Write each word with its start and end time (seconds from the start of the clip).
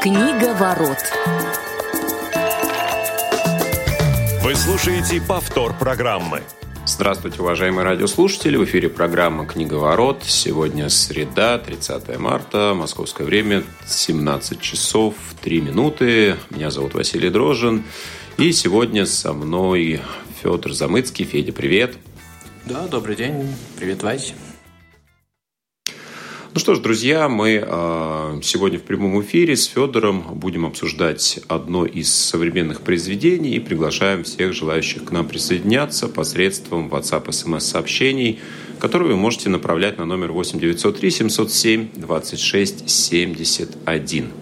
Книга 0.00 0.54
ворот. 0.54 0.96
Вы 4.42 4.54
слушаете 4.54 5.20
повтор 5.20 5.74
программы. 5.78 6.42
Здравствуйте, 6.86 7.42
уважаемые 7.42 7.84
радиослушатели. 7.84 8.56
В 8.56 8.64
эфире 8.64 8.88
программа 8.88 9.44
«Книга 9.44 9.74
ворот». 9.74 10.22
Сегодня 10.24 10.88
среда, 10.88 11.58
30 11.58 12.18
марта, 12.18 12.72
московское 12.74 13.26
время, 13.26 13.62
17 13.86 14.58
часов 14.58 15.16
3 15.42 15.60
минуты. 15.60 16.36
Меня 16.48 16.70
зовут 16.70 16.94
Василий 16.94 17.28
Дрожин. 17.28 17.84
И 18.38 18.52
сегодня 18.52 19.04
со 19.04 19.34
мной 19.34 20.00
Федор 20.42 20.72
Замыцкий. 20.72 21.26
Федя, 21.26 21.52
привет. 21.52 21.98
Да, 22.64 22.86
добрый 22.86 23.16
день. 23.16 23.54
Привет, 23.76 24.02
Вась. 24.02 24.32
Ну 26.52 26.58
что 26.58 26.74
ж, 26.74 26.80
друзья, 26.80 27.28
мы 27.28 27.62
э, 27.64 28.40
сегодня 28.42 28.80
в 28.80 28.82
прямом 28.82 29.22
эфире 29.22 29.54
с 29.54 29.66
Федором 29.66 30.34
будем 30.34 30.66
обсуждать 30.66 31.38
одно 31.46 31.86
из 31.86 32.12
современных 32.12 32.80
произведений 32.80 33.54
и 33.54 33.60
приглашаем 33.60 34.24
всех 34.24 34.52
желающих 34.52 35.04
к 35.04 35.12
нам 35.12 35.28
присоединяться 35.28 36.08
посредством 36.08 36.88
WhatsApp 36.88 37.28
SMS 37.28 37.60
сообщений, 37.60 38.40
которые 38.80 39.10
вы 39.10 39.16
можете 39.16 39.48
направлять 39.48 39.98
на 39.98 40.06
номер 40.06 40.32
8 40.32 40.58
903 40.58 41.10
707 41.10 41.88
26 41.94 42.90
71. 42.90 44.32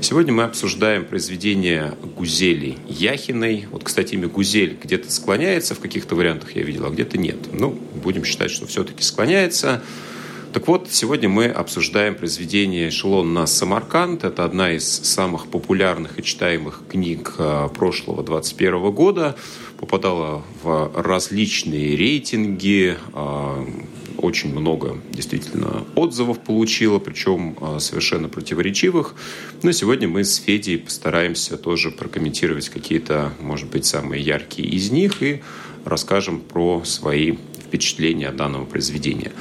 Сегодня 0.00 0.32
мы 0.32 0.44
обсуждаем 0.44 1.04
произведение 1.04 1.98
Гузели 2.16 2.78
Яхиной. 2.88 3.66
Вот, 3.70 3.84
кстати, 3.84 4.14
имя 4.14 4.28
Гузель 4.28 4.78
где-то 4.82 5.12
склоняется 5.12 5.74
в 5.74 5.80
каких-то 5.80 6.14
вариантах, 6.14 6.56
я 6.56 6.62
видел, 6.62 6.86
а 6.86 6.90
где-то 6.90 7.18
нет. 7.18 7.36
Ну, 7.52 7.78
будем 8.02 8.24
считать, 8.24 8.50
что 8.50 8.66
все-таки 8.66 9.02
склоняется. 9.02 9.82
Так 10.52 10.68
вот, 10.68 10.88
сегодня 10.90 11.30
мы 11.30 11.46
обсуждаем 11.46 12.14
произведение 12.14 12.90
«Эшелон 12.90 13.32
на 13.32 13.46
Самарканд». 13.46 14.22
Это 14.22 14.44
одна 14.44 14.72
из 14.72 14.86
самых 14.86 15.46
популярных 15.46 16.18
и 16.18 16.22
читаемых 16.22 16.82
книг 16.90 17.36
э, 17.38 17.70
прошлого 17.74 18.22
21 18.22 18.90
года. 18.90 19.34
Попадала 19.80 20.42
в 20.62 20.92
различные 20.94 21.96
рейтинги, 21.96 22.98
э, 23.14 23.66
очень 24.18 24.52
много 24.52 24.98
действительно 25.10 25.86
отзывов 25.94 26.40
получила, 26.40 26.98
причем 26.98 27.56
э, 27.58 27.78
совершенно 27.80 28.28
противоречивых. 28.28 29.14
Но 29.62 29.72
сегодня 29.72 30.06
мы 30.06 30.22
с 30.22 30.36
Федей 30.36 30.76
постараемся 30.76 31.56
тоже 31.56 31.90
прокомментировать 31.90 32.68
какие-то, 32.68 33.32
может 33.40 33.70
быть, 33.70 33.86
самые 33.86 34.22
яркие 34.22 34.68
из 34.68 34.90
них 34.90 35.22
и 35.22 35.42
расскажем 35.86 36.40
про 36.40 36.84
свои 36.84 37.36
впечатления 37.72 38.28
от 38.28 38.36
данного 38.36 38.66
произведения. 38.66 39.32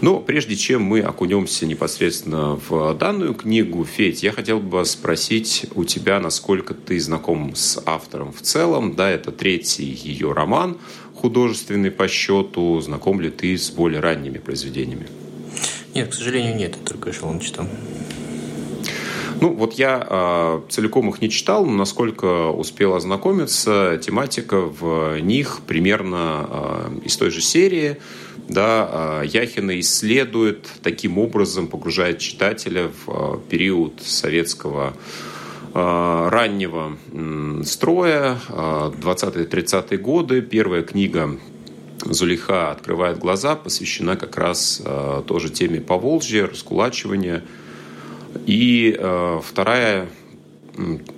Но 0.00 0.18
прежде 0.18 0.56
чем 0.56 0.82
мы 0.82 1.00
окунемся 1.00 1.66
непосредственно 1.66 2.58
в 2.68 2.94
данную 2.94 3.34
книгу, 3.34 3.84
Федь, 3.84 4.22
я 4.22 4.32
хотел 4.32 4.58
бы 4.58 4.82
спросить 4.86 5.66
у 5.74 5.84
тебя, 5.84 6.18
насколько 6.18 6.72
ты 6.72 6.98
знаком 6.98 7.54
с 7.54 7.82
автором 7.84 8.32
в 8.32 8.40
целом. 8.40 8.94
Да, 8.94 9.10
это 9.10 9.32
третий 9.32 9.84
ее 9.84 10.32
роман 10.32 10.78
художественный 11.14 11.90
по 11.90 12.08
счету. 12.08 12.80
Знаком 12.80 13.20
ли 13.20 13.30
ты 13.30 13.58
с 13.58 13.70
более 13.70 14.00
ранними 14.00 14.38
произведениями? 14.38 15.08
Нет, 15.94 16.08
к 16.10 16.14
сожалению, 16.14 16.56
нет. 16.56 16.76
Я 16.80 16.86
только 16.86 17.10
эшелон 17.10 17.40
читал. 17.40 17.66
Ну, 19.44 19.52
вот 19.52 19.74
я 19.74 20.06
э, 20.08 20.60
целиком 20.70 21.10
их 21.10 21.20
не 21.20 21.28
читал, 21.28 21.66
но 21.66 21.72
насколько 21.72 22.48
успел 22.48 22.94
ознакомиться, 22.94 24.00
тематика 24.02 24.60
в 24.62 25.20
них 25.20 25.60
примерно 25.66 26.48
э, 26.48 27.00
из 27.04 27.14
той 27.18 27.28
же 27.28 27.42
серии. 27.42 27.98
Да, 28.48 29.20
э, 29.22 29.26
Яхина 29.26 29.78
исследует 29.80 30.66
таким 30.82 31.18
образом, 31.18 31.66
погружает 31.66 32.20
читателя 32.20 32.90
в 33.04 33.38
период 33.50 34.00
советского 34.00 34.94
раннего 35.74 36.96
строя, 37.64 38.38
20-30-е 38.48 39.98
годы. 39.98 40.40
Первая 40.40 40.82
книга 40.82 41.38
Зулиха 42.02 42.70
открывает 42.70 43.18
глаза, 43.18 43.56
посвящена 43.56 44.16
как 44.16 44.38
раз 44.38 44.80
тоже 45.26 45.50
теме 45.50 45.82
Поволжья, 45.82 46.46
раскулачивания– 46.46 47.44
и 48.46 48.96
э, 48.98 49.40
вторая, 49.42 50.08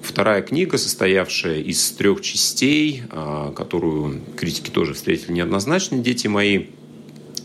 вторая 0.03 0.43
книга, 0.43 0.78
состоявшая 0.78 1.60
из 1.60 1.91
трех 1.93 2.21
частей, 2.21 3.03
э, 3.10 3.53
которую 3.54 4.21
критики 4.37 4.71
тоже 4.71 4.94
встретили 4.94 5.32
неоднозначно, 5.32 5.99
«Дети 5.99 6.27
мои», 6.27 6.66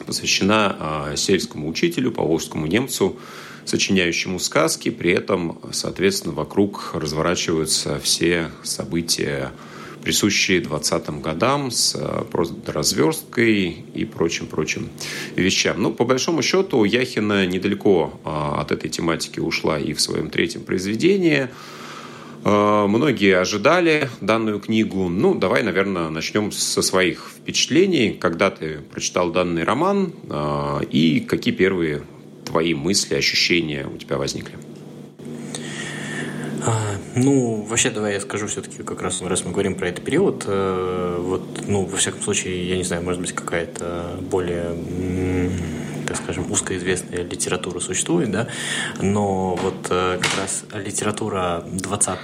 посвящена 0.05 1.11
э, 1.11 1.15
сельскому 1.15 1.69
учителю, 1.69 2.11
поволжскому 2.11 2.67
немцу, 2.67 3.17
сочиняющему 3.65 4.39
сказки. 4.39 4.89
При 4.89 5.11
этом, 5.11 5.59
соответственно, 5.71 6.33
вокруг 6.33 6.91
разворачиваются 6.93 7.99
все 7.99 8.51
события 8.63 9.51
присущие 10.03 10.61
20-м 10.61 11.21
годам 11.21 11.71
с 11.71 11.95
э, 11.95 12.23
разверсткой 12.67 13.85
и 13.93 14.05
прочим-прочим 14.05 14.89
вещам. 15.35 15.81
Ну, 15.81 15.93
по 15.93 16.05
большому 16.05 16.41
счету, 16.41 16.83
Яхина 16.83 17.45
недалеко 17.45 18.19
а, 18.23 18.61
от 18.61 18.71
этой 18.71 18.89
тематики 18.89 19.39
ушла 19.39 19.79
и 19.79 19.93
в 19.93 20.01
своем 20.01 20.29
третьем 20.29 20.61
произведении. 20.63 21.49
Э, 22.43 22.85
многие 22.87 23.37
ожидали 23.37 24.09
данную 24.21 24.59
книгу. 24.59 25.09
Ну, 25.09 25.35
давай, 25.35 25.63
наверное, 25.63 26.09
начнем 26.09 26.51
со 26.51 26.81
своих 26.81 27.31
впечатлений, 27.37 28.13
когда 28.19 28.49
ты 28.49 28.79
прочитал 28.91 29.31
данный 29.31 29.63
роман 29.63 30.13
э, 30.29 30.81
и 30.89 31.19
какие 31.19 31.53
первые 31.53 32.03
твои 32.45 32.73
мысли, 32.73 33.15
ощущения 33.15 33.87
у 33.87 33.97
тебя 33.97 34.17
возникли. 34.17 34.55
А, 36.63 36.95
ну, 37.15 37.63
вообще, 37.63 37.89
давай 37.89 38.13
я 38.13 38.19
скажу 38.19 38.47
все-таки, 38.47 38.83
как 38.83 39.01
раз, 39.01 39.21
раз 39.21 39.45
мы 39.45 39.51
говорим 39.51 39.75
про 39.75 39.87
этот 39.87 40.05
период, 40.05 40.43
э, 40.47 41.17
вот, 41.19 41.67
ну, 41.67 41.85
во 41.85 41.97
всяком 41.97 42.21
случае, 42.21 42.69
я 42.69 42.77
не 42.77 42.83
знаю, 42.83 43.03
может 43.03 43.19
быть, 43.19 43.33
какая-то 43.33 44.19
более, 44.21 44.75
так 46.07 46.17
скажем, 46.17 46.51
узкоизвестная 46.51 47.23
литература 47.23 47.79
существует, 47.79 48.31
да, 48.31 48.47
но 49.01 49.55
вот 49.55 49.87
э, 49.89 50.19
как 50.21 50.37
раз 50.39 50.65
литература 50.73 51.63
20 51.71 52.19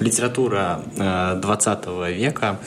литература 0.00 0.82
20 0.96 1.78
э, 1.86 2.12
века, 2.12 2.58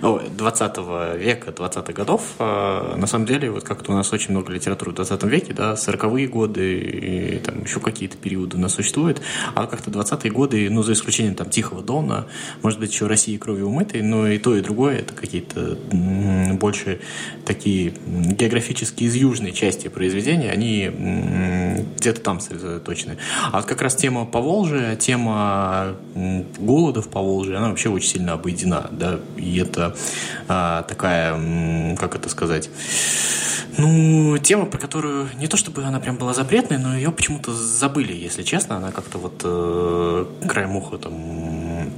20 0.00 0.76
века, 1.18 1.50
20-х 1.50 1.92
годов, 1.92 2.22
э, 2.38 2.94
на 2.96 3.06
самом 3.06 3.26
деле, 3.26 3.50
вот 3.50 3.64
как-то 3.64 3.92
у 3.92 3.94
нас 3.94 4.12
очень 4.12 4.32
много 4.32 4.52
литературы 4.52 4.92
в 4.92 4.94
20 4.94 5.22
веке, 5.24 5.52
да, 5.54 5.74
40-е 5.74 6.28
годы, 6.28 6.78
и 6.78 7.38
там 7.38 7.64
еще 7.64 7.80
какие-то 7.80 8.16
периоды 8.16 8.56
у 8.56 8.60
нас 8.60 8.74
существуют, 8.74 9.20
а 9.54 9.66
как-то 9.66 9.90
20-е 9.90 10.30
годы, 10.30 10.68
ну, 10.70 10.82
за 10.82 10.92
исключением 10.92 11.34
там 11.34 11.48
Тихого 11.50 11.82
Дона, 11.82 12.26
может 12.62 12.78
быть, 12.78 12.92
еще 12.92 13.06
России 13.06 13.36
кровью 13.36 13.68
умытой, 13.68 14.02
но 14.02 14.28
и 14.28 14.38
то, 14.38 14.56
и 14.56 14.60
другое, 14.60 14.98
это 14.98 15.14
какие-то 15.14 15.78
больше 16.54 17.00
такие 17.44 17.94
географически 18.06 19.04
из 19.04 19.14
южной 19.14 19.52
части 19.52 19.88
произведения, 19.88 20.50
они 20.50 20.90
где-то 21.96 22.20
там 22.20 22.40
сосредоточены. 22.40 23.16
А 23.52 23.58
вот 23.58 23.66
как 23.66 23.82
раз 23.82 23.94
тема 23.96 24.24
Поволжья, 24.26 24.96
тема 24.96 25.96
голода 26.74 27.00
в 27.00 27.08
Поволжье, 27.08 27.56
она 27.56 27.68
вообще 27.68 27.88
очень 27.88 28.08
сильно 28.08 28.32
обойдена, 28.32 28.88
да, 28.90 29.20
и 29.36 29.58
это 29.58 29.94
а, 30.48 30.82
такая, 30.82 31.96
как 31.96 32.16
это 32.16 32.28
сказать, 32.28 32.68
ну, 33.78 34.36
тема, 34.38 34.66
про 34.66 34.78
которую 34.78 35.28
не 35.36 35.46
то 35.46 35.56
чтобы 35.56 35.84
она 35.84 36.00
прям 36.00 36.16
была 36.16 36.34
запретной, 36.34 36.78
но 36.78 36.96
ее 36.96 37.12
почему-то 37.12 37.52
забыли, 37.52 38.12
если 38.12 38.42
честно, 38.42 38.76
она 38.78 38.90
как-то 38.90 39.18
вот 39.18 39.40
э, 39.44 40.26
краем 40.48 40.74
уха 40.74 40.98
там 40.98 41.92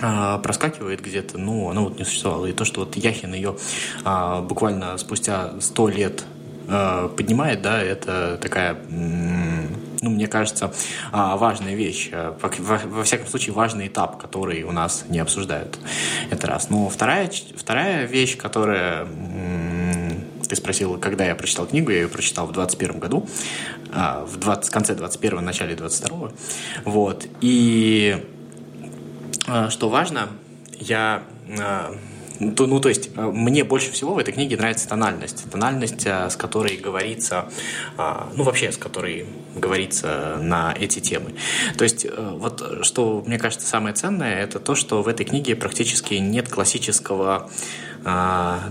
а, 0.00 0.38
проскакивает 0.38 1.00
где-то, 1.02 1.36
ну, 1.36 1.68
она 1.68 1.80
вот 1.80 1.98
не 1.98 2.04
существовала. 2.04 2.46
И 2.46 2.52
то, 2.52 2.64
что 2.64 2.80
вот 2.80 2.96
Яхин 2.96 3.34
ее 3.34 3.56
а, 4.04 4.42
буквально 4.42 4.96
спустя 4.98 5.54
сто 5.60 5.88
лет 5.88 6.24
а, 6.68 7.08
поднимает, 7.08 7.62
да, 7.62 7.82
это 7.82 8.38
такая 8.40 8.78
ну, 10.02 10.10
мне 10.10 10.26
кажется, 10.26 10.72
а, 11.12 11.36
важная 11.36 11.74
вещь. 11.74 12.08
Э, 12.12 12.34
во, 12.40 13.04
всяком 13.04 13.26
случае, 13.26 13.54
важный 13.54 13.88
этап, 13.88 14.20
который 14.20 14.62
у 14.62 14.72
нас 14.72 15.04
не 15.08 15.18
обсуждают. 15.18 15.78
Это 16.30 16.46
раз. 16.46 16.70
Но 16.70 16.88
вторая, 16.88 17.30
вторая 17.56 18.06
вещь, 18.06 18.36
которая 18.36 19.06
ты 20.48 20.56
спросил, 20.56 20.98
когда 20.98 21.24
я 21.24 21.36
прочитал 21.36 21.66
книгу, 21.66 21.92
я 21.92 22.00
ее 22.00 22.08
прочитал 22.08 22.46
в 22.46 22.52
21 22.52 22.98
году, 22.98 23.28
а, 23.92 24.24
в 24.24 24.36
20, 24.36 24.70
конце 24.70 24.94
21 24.94 25.44
начале 25.44 25.76
22 25.76 26.32
Вот. 26.84 27.26
И 27.40 28.24
а, 29.46 29.70
что 29.70 29.88
важно, 29.88 30.28
я 30.78 31.22
то, 32.56 32.66
ну, 32.66 32.80
то 32.80 32.88
есть, 32.88 33.10
э, 33.14 33.20
мне 33.20 33.64
больше 33.64 33.92
всего 33.92 34.14
в 34.14 34.18
этой 34.18 34.32
книге 34.32 34.56
нравится 34.56 34.88
тональность. 34.88 35.44
Тональность, 35.50 36.06
э, 36.06 36.30
с 36.30 36.36
которой 36.36 36.76
говорится, 36.76 37.50
а, 37.98 38.30
ну, 38.34 38.44
вообще, 38.44 38.72
с 38.72 38.78
которой 38.78 39.26
говорится 39.54 40.38
на 40.40 40.74
эти 40.78 41.00
темы. 41.00 41.34
То 41.76 41.84
есть, 41.84 42.06
э, 42.06 42.36
вот 42.38 42.62
что 42.82 43.22
мне 43.26 43.38
кажется 43.38 43.66
самое 43.66 43.94
ценное, 43.94 44.42
это 44.42 44.58
то, 44.58 44.74
что 44.74 45.02
в 45.02 45.08
этой 45.08 45.26
книге 45.26 45.54
практически 45.54 46.14
нет 46.14 46.48
классического 46.48 47.50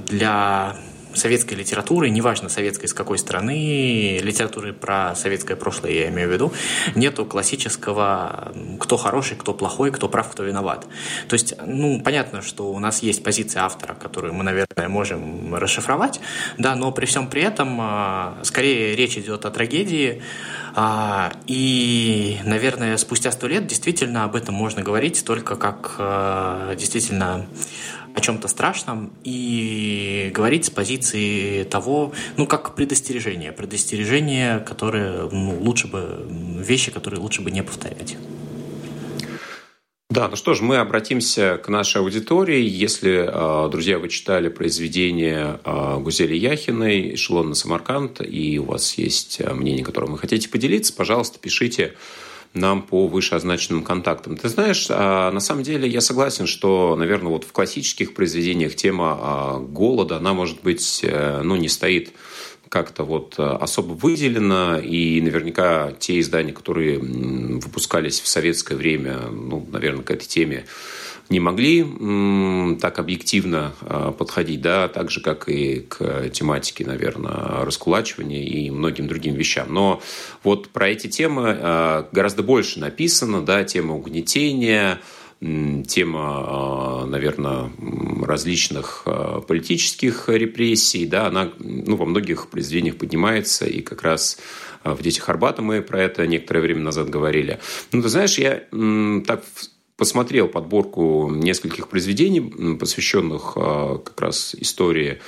для 0.07 0.75
советской 1.19 1.53
литературы, 1.53 2.09
неважно 2.09 2.49
советской 2.49 2.87
с 2.87 2.93
какой 2.93 3.17
страны, 3.17 4.19
литературы 4.21 4.73
про 4.73 5.15
советское 5.15 5.55
прошлое 5.55 5.91
я 5.91 6.09
имею 6.09 6.29
в 6.29 6.31
виду, 6.31 6.53
нету 6.95 7.25
классического 7.25 8.53
кто 8.79 8.97
хороший, 8.97 9.37
кто 9.37 9.53
плохой, 9.53 9.91
кто 9.91 10.09
прав, 10.09 10.29
кто 10.29 10.43
виноват. 10.43 10.87
То 11.27 11.33
есть, 11.33 11.53
ну, 11.65 12.01
понятно, 12.01 12.41
что 12.41 12.71
у 12.71 12.79
нас 12.79 13.03
есть 13.03 13.23
позиция 13.23 13.63
автора, 13.63 13.93
которую 13.93 14.33
мы, 14.33 14.43
наверное, 14.43 14.87
можем 14.87 15.53
расшифровать, 15.55 16.19
да, 16.57 16.75
но 16.75 16.91
при 16.91 17.05
всем 17.05 17.27
при 17.27 17.43
этом 17.43 18.39
скорее 18.43 18.95
речь 18.95 19.17
идет 19.17 19.45
о 19.45 19.51
трагедии, 19.51 20.21
а, 20.75 21.33
и, 21.47 22.39
наверное, 22.45 22.97
спустя 22.97 23.31
сто 23.31 23.47
лет 23.47 23.67
действительно 23.67 24.23
об 24.23 24.35
этом 24.35 24.55
можно 24.55 24.81
говорить 24.81 25.23
только 25.25 25.55
как 25.55 25.95
а, 25.97 26.75
действительно 26.75 27.45
о 28.19 28.21
чем-то 28.21 28.47
страшном 28.47 29.11
и 29.23 30.31
говорить 30.33 30.65
с 30.65 30.69
позиции 30.69 31.63
того, 31.63 32.11
ну, 32.37 32.45
как 32.45 32.75
предостережение. 32.75 33.51
Предостережение, 33.51 34.59
которое, 34.59 35.29
ну, 35.29 35.57
лучше 35.59 35.87
бы, 35.87 36.25
вещи, 36.29 36.91
которые 36.91 37.21
лучше 37.21 37.41
бы 37.41 37.49
не 37.49 37.63
повторять. 37.63 38.17
Да, 40.09 40.27
ну 40.27 40.35
что 40.35 40.53
ж, 40.53 40.61
мы 40.61 40.77
обратимся 40.77 41.61
к 41.63 41.69
нашей 41.69 42.01
аудитории. 42.01 42.61
Если, 42.61 43.25
а, 43.27 43.69
друзья, 43.69 43.99
вы 43.99 44.09
читали 44.09 44.49
произведение 44.49 45.59
а, 45.63 45.97
Гузели 45.99 46.35
Яхиной 46.35 47.13
«Эшелон 47.13 47.49
на 47.49 47.55
Самарканд», 47.55 48.19
и 48.21 48.59
у 48.59 48.65
вас 48.65 48.95
есть 48.95 49.39
а, 49.39 49.53
мнение, 49.53 49.85
которым 49.85 50.11
вы 50.11 50.17
хотите 50.17 50.49
поделиться, 50.49 50.93
пожалуйста, 50.93 51.39
пишите 51.39 51.93
нам 52.53 52.81
по 52.81 53.07
вышеозначенным 53.07 53.83
контактам. 53.83 54.35
Ты 54.35 54.49
знаешь, 54.49 54.89
на 54.89 55.39
самом 55.39 55.63
деле 55.63 55.87
я 55.87 56.01
согласен, 56.01 56.47
что, 56.47 56.95
наверное, 56.95 57.31
вот 57.31 57.43
в 57.43 57.51
классических 57.51 58.13
произведениях 58.13 58.75
тема 58.75 59.59
голода, 59.69 60.17
она, 60.17 60.33
может 60.33 60.61
быть, 60.63 61.01
э, 61.03 61.41
ну, 61.43 61.55
не 61.55 61.69
стоит 61.69 62.11
как-то 62.69 63.03
вот 63.03 63.35
э, 63.37 63.43
особо 63.43 63.93
выделено, 63.93 64.79
и 64.79 65.21
наверняка 65.21 65.91
те 65.99 66.19
издания, 66.19 66.53
которые 66.53 66.99
выпускались 66.99 68.19
в 68.19 68.27
советское 68.27 68.75
время, 68.75 69.17
ну, 69.31 69.65
наверное, 69.71 70.03
к 70.03 70.11
этой 70.11 70.25
теме 70.25 70.65
не 71.29 71.39
могли 71.39 72.75
так 72.79 72.99
объективно 72.99 73.73
э, 73.81 74.11
подходить, 74.17 74.61
да, 74.61 74.87
так 74.87 75.11
же, 75.11 75.21
как 75.21 75.47
и 75.47 75.81
к 75.81 76.29
тематике, 76.29 76.85
наверное, 76.85 77.63
раскулачивания 77.63 78.43
и 78.43 78.69
многим 78.71 79.07
другим 79.07 79.35
вещам. 79.35 79.73
Но 79.73 80.01
вот 80.43 80.69
про 80.69 80.89
эти 80.89 81.07
темы 81.07 81.55
э, 81.59 82.03
гораздо 82.11 82.43
больше 82.43 82.79
написано, 82.79 83.41
да, 83.41 83.63
тема 83.63 83.95
угнетения, 83.95 84.99
тема, 85.39 86.43
а, 86.47 87.05
наверное, 87.05 87.71
различных 88.21 89.03
а, 89.05 89.39
политических 89.39 90.27
репрессий, 90.27 91.05
да, 91.05 91.27
она 91.27 91.51
ну, 91.59 91.95
во 91.95 92.05
многих 92.05 92.49
произведениях 92.49 92.97
поднимается, 92.97 93.65
и 93.65 93.79
как 93.79 94.03
раз 94.03 94.37
а, 94.83 94.93
в 94.95 95.01
«Детях 95.01 95.29
Арбата» 95.29 95.61
мы 95.61 95.81
про 95.81 96.01
это 96.01 96.27
некоторое 96.27 96.59
время 96.59 96.81
назад 96.81 97.09
говорили. 97.09 97.59
Ну, 97.93 98.01
ты 98.01 98.09
знаешь, 98.09 98.37
я 98.37 98.63
так 99.25 99.43
посмотрел 99.99 100.47
подборку 100.47 101.29
нескольких 101.29 101.89
произведений, 101.89 102.75
посвященных 102.77 103.53
как 103.53 104.19
раз 104.19 104.55
истории 104.55 105.19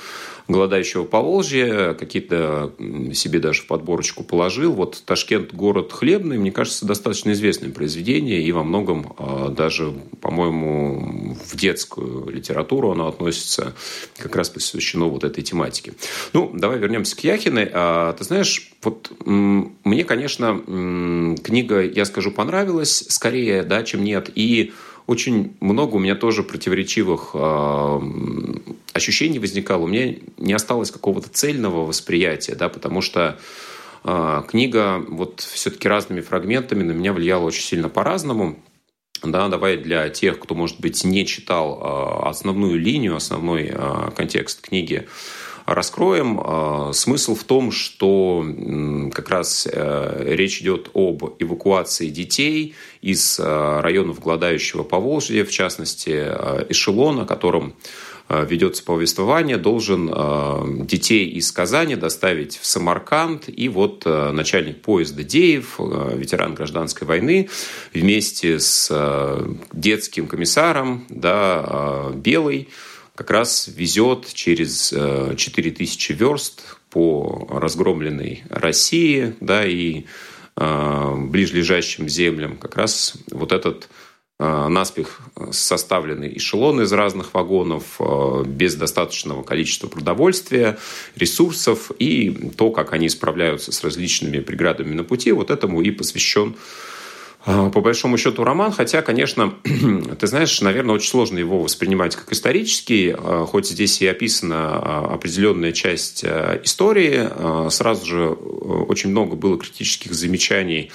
голодающего 0.48 1.04
Поволжья, 1.04 1.94
какие-то 1.94 2.72
себе 3.14 3.38
даже 3.38 3.62
в 3.62 3.66
подборочку 3.66 4.24
положил. 4.24 4.72
Вот 4.72 5.02
«Ташкент. 5.04 5.52
Город 5.52 5.92
хлебный», 5.92 6.38
мне 6.38 6.52
кажется, 6.52 6.86
достаточно 6.86 7.32
известное 7.32 7.70
произведение, 7.70 8.42
и 8.42 8.52
во 8.52 8.62
многом 8.62 9.14
а, 9.18 9.48
даже, 9.48 9.92
по-моему, 10.20 11.36
в 11.46 11.56
детскую 11.56 12.28
литературу 12.30 12.90
оно 12.92 13.08
относится, 13.08 13.74
как 14.16 14.36
раз 14.36 14.50
посвящено 14.50 15.06
вот 15.06 15.24
этой 15.24 15.42
тематике. 15.42 15.94
Ну, 16.32 16.50
давай 16.54 16.78
вернемся 16.78 17.16
к 17.16 17.20
Яхиной. 17.20 17.68
А, 17.72 18.12
ты 18.12 18.24
знаешь, 18.24 18.72
вот 18.82 19.12
мне, 19.24 20.04
конечно, 20.04 20.60
книга, 21.42 21.82
я 21.82 22.04
скажу, 22.04 22.30
понравилась 22.30 23.04
скорее, 23.08 23.62
да, 23.62 23.82
чем 23.82 24.04
нет, 24.04 24.30
и 24.34 24.72
очень 25.06 25.56
много 25.60 25.96
у 25.96 25.98
меня 25.98 26.14
тоже 26.14 26.42
противоречивых 26.42 27.30
э, 27.34 28.00
ощущений 28.92 29.38
возникало. 29.38 29.82
У 29.82 29.86
меня 29.88 30.14
не 30.38 30.52
осталось 30.52 30.90
какого-то 30.90 31.28
цельного 31.28 31.84
восприятия, 31.84 32.54
да, 32.54 32.68
потому 32.68 33.00
что 33.00 33.38
э, 34.04 34.42
книга 34.48 35.04
вот 35.08 35.40
все-таки 35.40 35.88
разными 35.88 36.20
фрагментами 36.20 36.82
на 36.82 36.92
меня 36.92 37.12
влияла 37.12 37.44
очень 37.44 37.64
сильно 37.64 37.88
по-разному. 37.88 38.58
Да, 39.22 39.48
давай 39.48 39.76
для 39.76 40.08
тех, 40.08 40.40
кто, 40.40 40.54
может 40.54 40.80
быть, 40.80 41.04
не 41.04 41.24
читал 41.26 41.78
э, 41.80 42.28
основную 42.28 42.78
линию, 42.78 43.16
основной 43.16 43.70
э, 43.72 44.10
контекст 44.16 44.62
книги, 44.62 45.06
раскроем. 45.74 46.40
А, 46.42 46.92
смысл 46.92 47.34
в 47.34 47.44
том, 47.44 47.70
что 47.70 48.44
как 49.12 49.28
раз 49.28 49.68
э, 49.70 50.24
речь 50.34 50.60
идет 50.60 50.90
об 50.94 51.24
эвакуации 51.38 52.08
детей 52.08 52.74
из 53.00 53.38
э, 53.38 53.80
районов 53.80 54.20
голодающего 54.20 54.82
Поволжья, 54.82 55.44
в 55.44 55.50
частности, 55.50 56.10
э, 56.12 56.66
эшелон, 56.68 57.20
о 57.20 57.26
котором 57.26 57.74
ведется 58.28 58.82
повествование, 58.82 59.58
должен 59.58 60.86
детей 60.86 61.28
из 61.28 61.52
Казани 61.52 61.96
доставить 61.96 62.56
в 62.56 62.64
Самарканд. 62.64 63.50
И 63.54 63.68
вот 63.68 64.06
начальник 64.06 64.80
поезда 64.80 65.22
Деев, 65.22 65.78
ветеран 65.78 66.54
гражданской 66.54 67.06
войны, 67.06 67.50
вместе 67.92 68.58
с 68.58 68.90
детским 69.74 70.28
комиссаром 70.28 71.04
да, 71.10 72.10
Белый, 72.14 72.68
как 73.14 73.30
раз 73.30 73.68
везет 73.68 74.32
через 74.32 74.90
4000 74.90 76.12
э, 76.12 76.14
верст 76.14 76.78
по 76.90 77.46
разгромленной 77.50 78.44
России, 78.48 79.34
да, 79.40 79.66
и 79.66 80.04
э, 80.56 81.14
ближлежащим 81.16 82.08
землям. 82.08 82.56
Как 82.56 82.76
раз 82.76 83.14
вот 83.30 83.52
этот 83.52 83.88
э, 84.38 84.68
наспех 84.68 85.20
составленный 85.50 86.36
эшелон 86.38 86.80
из 86.80 86.92
разных 86.92 87.34
вагонов, 87.34 88.00
без 88.46 88.76
достаточного 88.76 89.42
количества 89.42 89.88
продовольствия, 89.88 90.78
ресурсов, 91.14 91.90
и 91.98 92.30
то, 92.56 92.70
как 92.70 92.94
они 92.94 93.10
справляются 93.10 93.72
с 93.72 93.84
различными 93.84 94.40
преградами 94.40 94.94
на 94.94 95.04
пути, 95.04 95.32
вот 95.32 95.50
этому 95.50 95.82
и 95.82 95.90
посвящен 95.90 96.56
по 97.44 97.80
большому 97.80 98.18
счету 98.18 98.44
роман, 98.44 98.70
хотя, 98.70 99.02
конечно, 99.02 99.54
ты 100.20 100.26
знаешь, 100.26 100.60
наверное, 100.60 100.94
очень 100.94 101.10
сложно 101.10 101.38
его 101.38 101.60
воспринимать 101.60 102.14
как 102.14 102.32
исторический, 102.32 103.14
а, 103.16 103.46
хоть 103.46 103.66
здесь 103.66 104.00
и 104.00 104.06
описана 104.06 104.56
а, 104.56 105.14
определенная 105.14 105.72
часть 105.72 106.24
истории, 106.24 107.28
сразу 107.70 108.06
же 108.06 108.18
э, 108.18 108.32
очень 108.32 109.10
много 109.10 109.34
было 109.34 109.58
критических 109.58 110.14
замечаний 110.14 110.92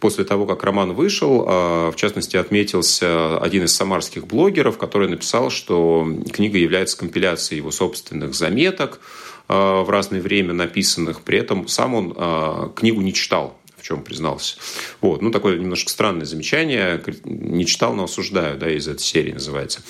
после 0.00 0.24
того, 0.24 0.46
как 0.46 0.64
роман 0.64 0.94
вышел. 0.94 1.44
В 1.44 1.94
частности, 1.96 2.36
отметился 2.36 3.38
один 3.38 3.64
из 3.64 3.74
самарских 3.74 4.26
блогеров, 4.26 4.78
который 4.78 5.08
написал, 5.08 5.50
что 5.50 6.06
книга 6.32 6.58
является 6.58 6.98
компиляцией 6.98 7.58
его 7.58 7.70
собственных 7.70 8.34
заметок 8.34 9.00
в 9.46 9.86
разное 9.88 10.20
время 10.20 10.54
написанных. 10.54 11.20
При 11.20 11.38
этом 11.38 11.68
сам 11.68 11.94
он 11.94 12.72
книгу 12.74 13.00
не 13.00 13.12
читал 13.12 13.56
в 13.82 13.84
чем 13.84 14.02
признался. 14.02 14.56
Вот. 15.00 15.22
Ну, 15.22 15.30
такое 15.30 15.58
немножко 15.58 15.90
странное 15.90 16.24
замечание. 16.24 17.02
Не 17.24 17.66
читал, 17.66 17.94
но 17.94 18.04
осуждаю, 18.04 18.56
да, 18.56 18.70
из 18.70 18.86
этой 18.86 19.02
серии 19.02 19.32
называется. 19.32 19.82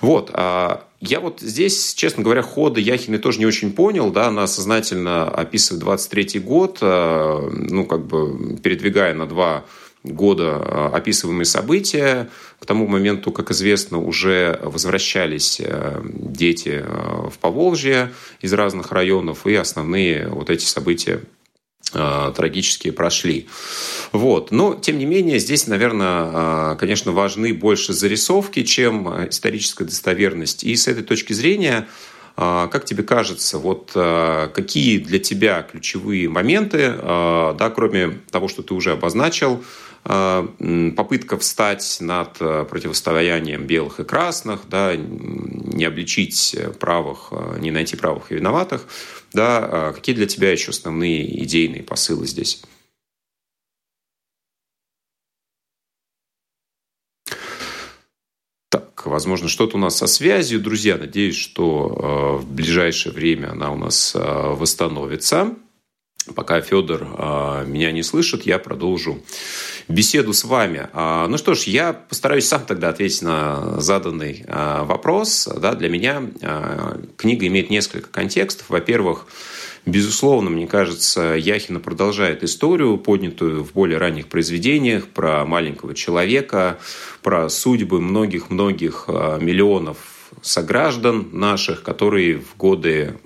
Вот. 0.00 0.30
А 0.32 0.84
я 1.00 1.18
вот 1.18 1.40
здесь, 1.40 1.94
честно 1.94 2.22
говоря, 2.22 2.42
хода 2.42 2.78
Яхины 2.78 3.18
тоже 3.18 3.40
не 3.40 3.46
очень 3.46 3.72
понял, 3.72 4.10
да, 4.10 4.28
она 4.28 4.46
сознательно 4.46 5.28
описывает 5.28 5.82
23-й 5.82 6.38
год, 6.38 6.78
а, 6.80 7.50
ну, 7.50 7.84
как 7.86 8.06
бы 8.06 8.56
передвигая 8.62 9.14
на 9.14 9.26
два 9.26 9.64
года 10.04 10.56
а, 10.56 10.90
описываемые 10.94 11.44
события. 11.44 12.30
К 12.60 12.66
тому 12.66 12.86
моменту, 12.86 13.32
как 13.32 13.50
известно, 13.50 13.98
уже 13.98 14.60
возвращались 14.62 15.60
э, 15.60 16.00
дети 16.04 16.82
э, 16.84 17.28
в 17.30 17.38
Поволжье 17.38 18.12
из 18.42 18.52
разных 18.52 18.92
районов, 18.92 19.46
и 19.46 19.54
основные 19.54 20.28
вот 20.28 20.50
эти 20.50 20.64
события 20.64 21.20
Э, 21.92 22.32
трагические 22.36 22.92
прошли. 22.92 23.48
Вот. 24.12 24.52
Но, 24.52 24.74
тем 24.74 24.98
не 24.98 25.06
менее, 25.06 25.40
здесь, 25.40 25.66
наверное, 25.66 26.74
э, 26.74 26.76
конечно, 26.78 27.10
важны 27.10 27.52
больше 27.52 27.92
зарисовки, 27.92 28.62
чем 28.62 29.08
историческая 29.28 29.84
достоверность. 29.84 30.62
И 30.62 30.76
с 30.76 30.86
этой 30.86 31.02
точки 31.02 31.32
зрения, 31.32 31.88
э, 32.36 32.68
как 32.70 32.84
тебе 32.84 33.02
кажется, 33.02 33.58
вот 33.58 33.90
какие 33.92 34.98
для 34.98 35.18
тебя 35.18 35.62
ключевые 35.62 36.28
моменты, 36.28 36.94
да, 37.02 37.72
кроме 37.74 38.20
того, 38.30 38.46
что 38.46 38.62
ты 38.62 38.74
уже 38.74 38.92
обозначил, 38.92 39.64
попытка 40.02 41.36
встать 41.38 41.98
над 42.00 42.38
противостоянием 42.38 43.66
белых 43.66 44.00
и 44.00 44.04
красных, 44.04 44.60
да, 44.68 44.96
не 44.96 45.84
обличить 45.84 46.56
правых, 46.78 47.32
не 47.58 47.70
найти 47.70 47.96
правых 47.96 48.30
и 48.30 48.36
виноватых– 48.36 48.86
да, 49.32 49.58
а 49.58 49.92
какие 49.92 50.14
для 50.14 50.26
тебя 50.26 50.50
еще 50.52 50.70
основные 50.70 51.42
идейные 51.44 51.82
посылы 51.82 52.26
здесь? 52.26 52.62
Так, 58.70 59.06
Возможно, 59.06 59.48
что-то 59.48 59.76
у 59.76 59.80
нас 59.80 59.96
со 59.96 60.06
связью. 60.06 60.60
Друзья, 60.60 60.96
надеюсь, 60.96 61.36
что 61.36 62.38
в 62.42 62.52
ближайшее 62.52 63.12
время 63.12 63.52
она 63.52 63.72
у 63.72 63.76
нас 63.76 64.12
восстановится. 64.14 65.56
Пока 66.34 66.60
Федор 66.60 67.04
меня 67.66 67.92
не 67.92 68.02
слышит, 68.02 68.46
я 68.46 68.58
продолжу 68.58 69.22
беседу 69.88 70.32
с 70.32 70.44
вами. 70.44 70.88
Ну 70.94 71.36
что 71.38 71.54
ж, 71.54 71.64
я 71.64 71.92
постараюсь 71.92 72.46
сам 72.46 72.64
тогда 72.64 72.90
ответить 72.90 73.22
на 73.22 73.80
заданный 73.80 74.44
вопрос. 74.48 75.48
Да, 75.56 75.74
для 75.74 75.88
меня 75.88 76.22
книга 77.16 77.46
имеет 77.46 77.70
несколько 77.70 78.08
контекстов. 78.08 78.66
Во-первых, 78.68 79.26
Безусловно, 79.86 80.50
мне 80.50 80.66
кажется, 80.66 81.34
Яхина 81.38 81.80
продолжает 81.80 82.44
историю, 82.44 82.98
поднятую 82.98 83.64
в 83.64 83.72
более 83.72 83.98
ранних 83.98 84.26
произведениях, 84.26 85.06
про 85.06 85.46
маленького 85.46 85.94
человека, 85.94 86.78
про 87.22 87.48
судьбы 87.48 88.00
многих-многих 88.00 89.04
а, 89.08 89.38
миллионов 89.38 89.96
сограждан 90.42 91.30
наших, 91.32 91.82
которые 91.82 92.38
в 92.38 92.56
годы 92.56 93.16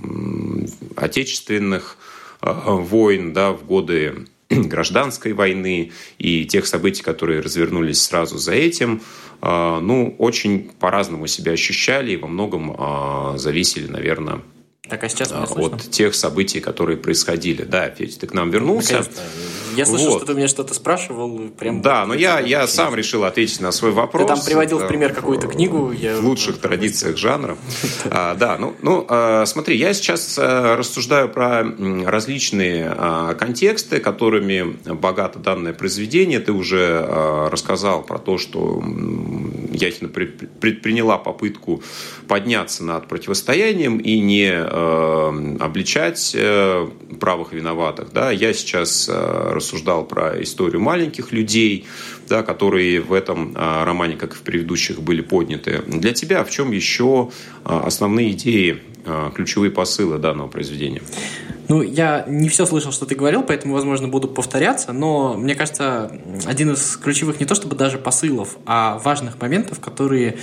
отечественных 0.96 1.96
а, 1.99 2.13
войн, 2.53 3.33
да, 3.33 3.53
в 3.53 3.65
годы 3.65 4.27
гражданской 4.51 5.33
войны 5.33 5.93
и 6.19 6.45
тех 6.45 6.67
событий, 6.67 7.03
которые 7.03 7.41
развернулись 7.41 8.03
сразу 8.03 8.39
за 8.39 8.53
этим, 8.53 9.03
а, 9.41 9.81
ну, 9.81 10.15
очень 10.19 10.71
по-разному 10.79 11.27
себя 11.27 11.53
ощущали 11.53 12.13
и 12.13 12.17
во 12.17 12.29
многом 12.29 12.77
зависели, 13.39 13.87
наверное, 13.87 14.41
так, 14.95 15.05
а 15.05 15.09
сейчас 15.09 15.33
меня 15.33 15.67
от 15.67 15.91
тех 15.91 16.15
событий, 16.15 16.61
которые 16.61 16.97
происходили. 16.97 17.63
Да, 17.63 17.91
Федь, 17.91 18.19
ты 18.19 18.27
к 18.27 18.35
нам 18.35 18.51
вернулся. 18.51 19.05
Я 19.77 19.87
слышал, 19.87 20.11
вот. 20.11 20.17
что 20.19 20.27
ты 20.27 20.35
меня 20.35 20.47
что-то 20.47 20.73
спрашивал. 20.73 21.49
Прям 21.59 21.83
да, 21.83 22.07
но 22.07 22.15
я, 22.15 22.39
я 22.39 22.67
сам 22.69 22.95
решил 22.95 23.25
ответить 23.25 23.61
на 23.61 23.73
свой 23.73 23.91
вопрос. 23.91 24.23
Ты 24.23 24.29
там 24.37 24.45
приводил 24.45 24.79
в 24.79 24.87
пример 24.87 25.13
какую-то 25.13 25.49
книгу. 25.49 25.91
Я... 25.91 26.17
В 26.17 26.25
лучших 26.25 26.59
традициях 26.59 27.17
жанра. 27.17 27.57
а, 28.05 28.35
да, 28.37 28.57
ну, 28.57 28.75
ну 28.83 29.05
а, 29.09 29.45
смотри, 29.47 29.77
я 29.77 29.93
сейчас 29.95 30.39
а, 30.39 30.77
рассуждаю 30.77 31.29
про 31.29 31.65
различные 32.07 32.95
а, 32.97 33.35
контексты, 33.35 33.99
которыми 33.99 34.77
богато 34.93 35.41
данное 35.41 35.73
произведение. 35.73 36.39
Ты 36.39 36.53
уже 36.53 37.01
а, 37.03 37.51
рассказал 37.51 38.03
про 38.05 38.19
то, 38.19 38.39
что 38.39 38.81
Яхина 39.75 40.09
предприняла 40.09 41.19
попытку 41.19 41.83
подняться 42.28 42.85
над 42.85 43.09
противостоянием 43.09 43.99
и 43.99 44.19
не 44.19 44.50
э, 44.50 45.57
обличать 45.61 46.33
э, 46.35 46.88
правых 47.21 47.52
виноватых. 47.52 48.12
Да? 48.12 48.31
Я 48.31 48.52
сейчас 48.52 49.09
э, 49.09 49.52
рассуждал 49.52 50.04
про 50.04 50.43
историю 50.43 50.81
маленьких 50.81 51.33
людей, 51.33 51.87
да, 52.28 52.43
которые 52.43 53.00
в 53.00 53.12
этом 53.12 53.54
э, 53.54 53.85
романе, 53.85 54.16
как 54.16 54.35
и 54.35 54.37
в 54.37 54.43
предыдущих, 54.43 55.00
были 55.00 55.21
подняты. 55.21 55.83
Для 55.87 56.12
тебя 56.12 56.45
в 56.45 56.50
чем 56.50 56.73
еще 56.73 57.31
э, 57.64 57.81
основные 57.85 58.33
идеи, 58.33 58.83
э, 59.04 59.31
ключевые 59.35 59.71
посылы 59.71 60.19
данного 60.19 60.49
произведения? 60.49 61.02
Ну, 61.68 61.83
я 61.83 62.25
не 62.28 62.49
все 62.49 62.66
слышал, 62.66 62.92
что 62.92 63.06
ты 63.06 63.14
говорил, 63.14 63.42
поэтому, 63.42 63.75
возможно, 63.75 64.09
буду 64.09 64.28
повторяться, 64.28 64.92
но 64.92 65.35
мне 65.35 65.54
кажется, 65.54 66.11
один 66.47 66.73
из 66.73 66.97
ключевых 66.97 67.40
не 67.40 67.47
то 67.47 67.54
чтобы 67.54 67.76
даже 67.76 67.99
посылов, 67.99 68.59
а 68.66 68.99
важных 68.99 69.40
моментов, 69.40 69.80
которые 69.80 70.37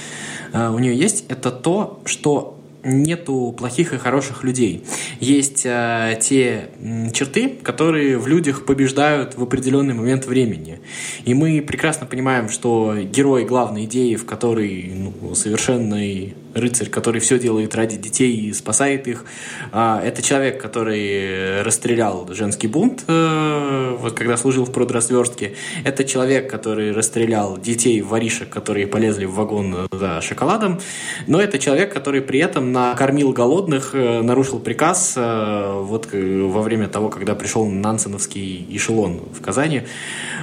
э, 0.53 0.69
у 0.69 0.79
нее 0.79 0.95
есть, 0.95 1.25
это 1.29 1.51
то, 1.51 2.01
что 2.05 2.57
нету 2.83 3.53
плохих 3.57 3.93
и 3.93 3.97
хороших 3.97 4.43
людей. 4.43 4.83
Есть 5.19 5.65
э, 5.65 6.17
те 6.21 6.69
черты, 7.13 7.49
которые 7.49 8.17
в 8.17 8.27
людях 8.27 8.65
побеждают 8.65 9.37
в 9.37 9.43
определенный 9.43 9.93
момент 9.93 10.25
времени. 10.25 10.79
И 11.25 11.33
мы 11.33 11.61
прекрасно 11.61 12.05
понимаем, 12.05 12.49
что 12.49 12.95
герой 12.97 13.45
главной 13.45 13.85
идеи, 13.85 14.15
в 14.15 14.25
которой 14.25 14.91
ну, 14.95 15.35
совершенный 15.35 16.35
рыцарь, 16.53 16.89
который 16.89 17.22
все 17.22 17.39
делает 17.39 17.75
ради 17.75 17.98
детей 17.98 18.36
и 18.36 18.53
спасает 18.53 19.08
их. 19.08 19.25
А, 19.72 20.01
это 20.03 20.22
человек, 20.22 20.62
который 20.62 21.62
расстрелял 21.62 22.27
женский 22.34 22.67
бунт, 22.67 23.03
э, 23.08 23.98
вот 24.00 24.13
когда 24.13 24.38
служил 24.38 24.65
в 24.65 24.72
продразверстке. 24.72 25.55
Это 25.84 26.03
человек, 26.03 26.50
который 26.50 26.91
расстрелял 26.91 27.58
детей 27.58 28.01
воришек, 28.01 28.50
которые 28.50 28.88
полезли 28.88 29.25
в 29.25 29.34
вагон 29.34 29.88
за 29.91 30.22
шоколадом. 30.22 30.79
Но 31.27 31.39
это 31.41 31.60
человек, 31.60 31.93
который 31.93 32.22
при 32.22 32.39
этом 32.39 32.72
накормил 32.72 33.31
голодных, 33.31 33.91
э, 33.93 34.22
нарушил 34.22 34.60
приказ 34.60 35.13
э, 35.15 35.81
вот 35.81 36.10
во 36.12 36.62
время 36.62 36.88
того, 36.88 37.10
когда 37.10 37.36
пришел 37.36 37.65
Нансеновский 37.65 38.65
эшелон 38.70 39.22
в 39.34 39.41
Казани. 39.41 39.84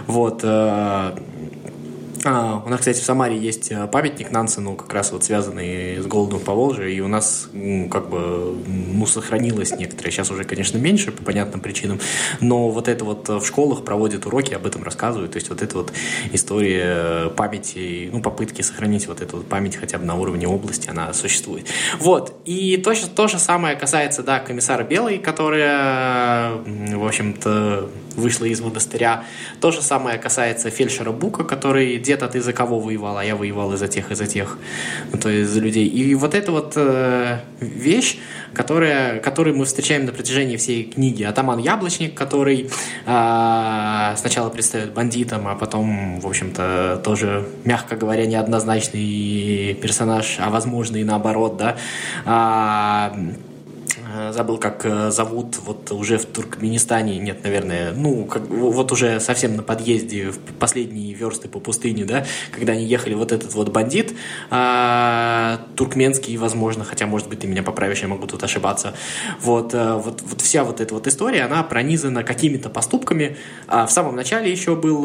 Вот. 0.06 0.42
А, 2.24 2.62
у 2.64 2.68
нас, 2.68 2.80
кстати, 2.80 3.00
в 3.00 3.04
Самаре 3.04 3.36
есть 3.36 3.70
э, 3.70 3.86
памятник 3.86 4.30
Нансену, 4.30 4.74
как 4.74 4.92
раз 4.92 5.12
вот 5.12 5.24
связанный 5.24 5.98
с 5.98 6.06
голодом 6.06 6.40
по 6.40 6.52
Волжье, 6.52 6.92
и 6.92 7.00
у 7.00 7.08
нас 7.08 7.48
как 7.90 8.08
бы 8.08 8.56
ну, 8.66 9.06
сохранилось 9.06 9.72
некоторые, 9.72 10.12
сейчас 10.12 10.30
уже, 10.30 10.44
конечно, 10.44 10.78
меньше 10.78 11.12
по 11.12 11.22
понятным 11.22 11.60
причинам, 11.60 12.00
но 12.40 12.70
вот 12.70 12.88
это 12.88 13.04
вот 13.04 13.28
в 13.28 13.44
школах 13.44 13.84
проводят 13.84 14.26
уроки, 14.26 14.54
об 14.54 14.66
этом 14.66 14.82
рассказывают, 14.82 15.32
то 15.32 15.36
есть 15.36 15.48
вот 15.48 15.62
эта 15.62 15.76
вот 15.76 15.92
история 16.32 17.30
памяти, 17.30 18.10
ну, 18.12 18.20
попытки 18.20 18.62
сохранить 18.62 19.06
вот 19.06 19.20
эту 19.20 19.38
вот 19.38 19.46
память 19.46 19.76
хотя 19.76 19.98
бы 19.98 20.04
на 20.04 20.14
уровне 20.14 20.46
области, 20.46 20.88
она 20.88 21.12
существует. 21.12 21.66
Вот, 21.98 22.40
и 22.44 22.76
то, 22.78 22.94
то 23.14 23.28
же 23.28 23.38
самое 23.38 23.76
касается, 23.76 24.22
да, 24.22 24.40
комиссара 24.40 24.82
Белой, 24.82 25.18
которая, 25.18 26.52
в 26.64 27.06
общем-то, 27.06 27.88
вышла 28.16 28.44
из 28.44 28.60
монастыря. 28.60 29.24
То 29.60 29.70
же 29.70 29.82
самое 29.82 30.18
касается 30.18 30.70
фельдшера 30.70 31.12
Бука, 31.12 31.44
который 31.44 31.98
где-то 31.98 32.28
ты 32.28 32.40
за 32.40 32.52
кого 32.52 32.78
воевал, 32.78 33.18
а 33.18 33.24
я 33.24 33.36
воевал 33.36 33.72
из-за 33.74 33.88
тех, 33.88 34.10
из-за 34.10 34.26
тех, 34.26 34.58
ну, 35.12 35.18
то 35.18 35.28
есть 35.28 35.50
за 35.50 35.60
людей. 35.60 35.86
И 35.86 36.14
вот 36.14 36.34
эта 36.34 36.52
вот 36.52 36.72
э, 36.76 37.40
вещь, 37.60 38.18
которая, 38.54 39.20
которую 39.20 39.56
мы 39.56 39.64
встречаем 39.64 40.04
на 40.04 40.12
протяжении 40.12 40.56
всей 40.56 40.84
книги. 40.84 41.22
Атаман 41.22 41.58
Яблочник, 41.58 42.14
который 42.14 42.70
э, 43.06 44.14
сначала 44.16 44.50
предстает 44.50 44.92
бандитом, 44.92 45.48
а 45.48 45.54
потом, 45.54 46.20
в 46.20 46.26
общем-то, 46.26 47.00
тоже, 47.04 47.46
мягко 47.64 47.96
говоря, 47.96 48.26
неоднозначный 48.26 49.74
персонаж, 49.74 50.36
а 50.38 50.50
возможно 50.50 50.96
и 50.96 51.04
наоборот, 51.04 51.56
да. 51.56 51.76
А, 52.24 52.88
Э, 52.98 53.47
забыл, 54.32 54.58
как 54.58 54.84
э, 54.84 55.10
зовут, 55.10 55.58
вот 55.64 55.90
уже 55.92 56.18
в 56.18 56.26
Туркменистане, 56.26 57.18
нет, 57.18 57.42
наверное, 57.44 57.92
ну, 57.92 58.24
как, 58.24 58.48
вот 58.48 58.92
уже 58.92 59.20
совсем 59.20 59.56
на 59.56 59.62
подъезде, 59.62 60.30
в 60.30 60.38
последние 60.58 61.12
версты 61.14 61.48
по 61.48 61.60
пустыне, 61.60 62.04
да, 62.04 62.26
когда 62.52 62.72
они 62.72 62.84
ехали, 62.84 63.14
вот 63.14 63.32
этот 63.32 63.54
вот 63.54 63.70
бандит, 63.70 64.14
а, 64.50 65.60
туркменский, 65.76 66.36
возможно, 66.36 66.84
хотя, 66.84 67.06
может 67.06 67.28
быть, 67.28 67.40
ты 67.40 67.46
меня 67.46 67.62
поправишь, 67.62 68.00
я 68.00 68.08
могу 68.08 68.26
тут 68.26 68.42
ошибаться, 68.42 68.94
вот, 69.40 69.74
а, 69.74 69.98
вот, 69.98 70.22
вот 70.22 70.40
вся 70.40 70.64
вот 70.64 70.80
эта 70.80 70.94
вот 70.94 71.06
история, 71.06 71.42
она 71.42 71.62
пронизана 71.62 72.24
какими-то 72.24 72.70
поступками, 72.70 73.36
а 73.66 73.86
в 73.86 73.92
самом 73.92 74.16
начале 74.16 74.50
еще 74.50 74.76
был 74.76 75.02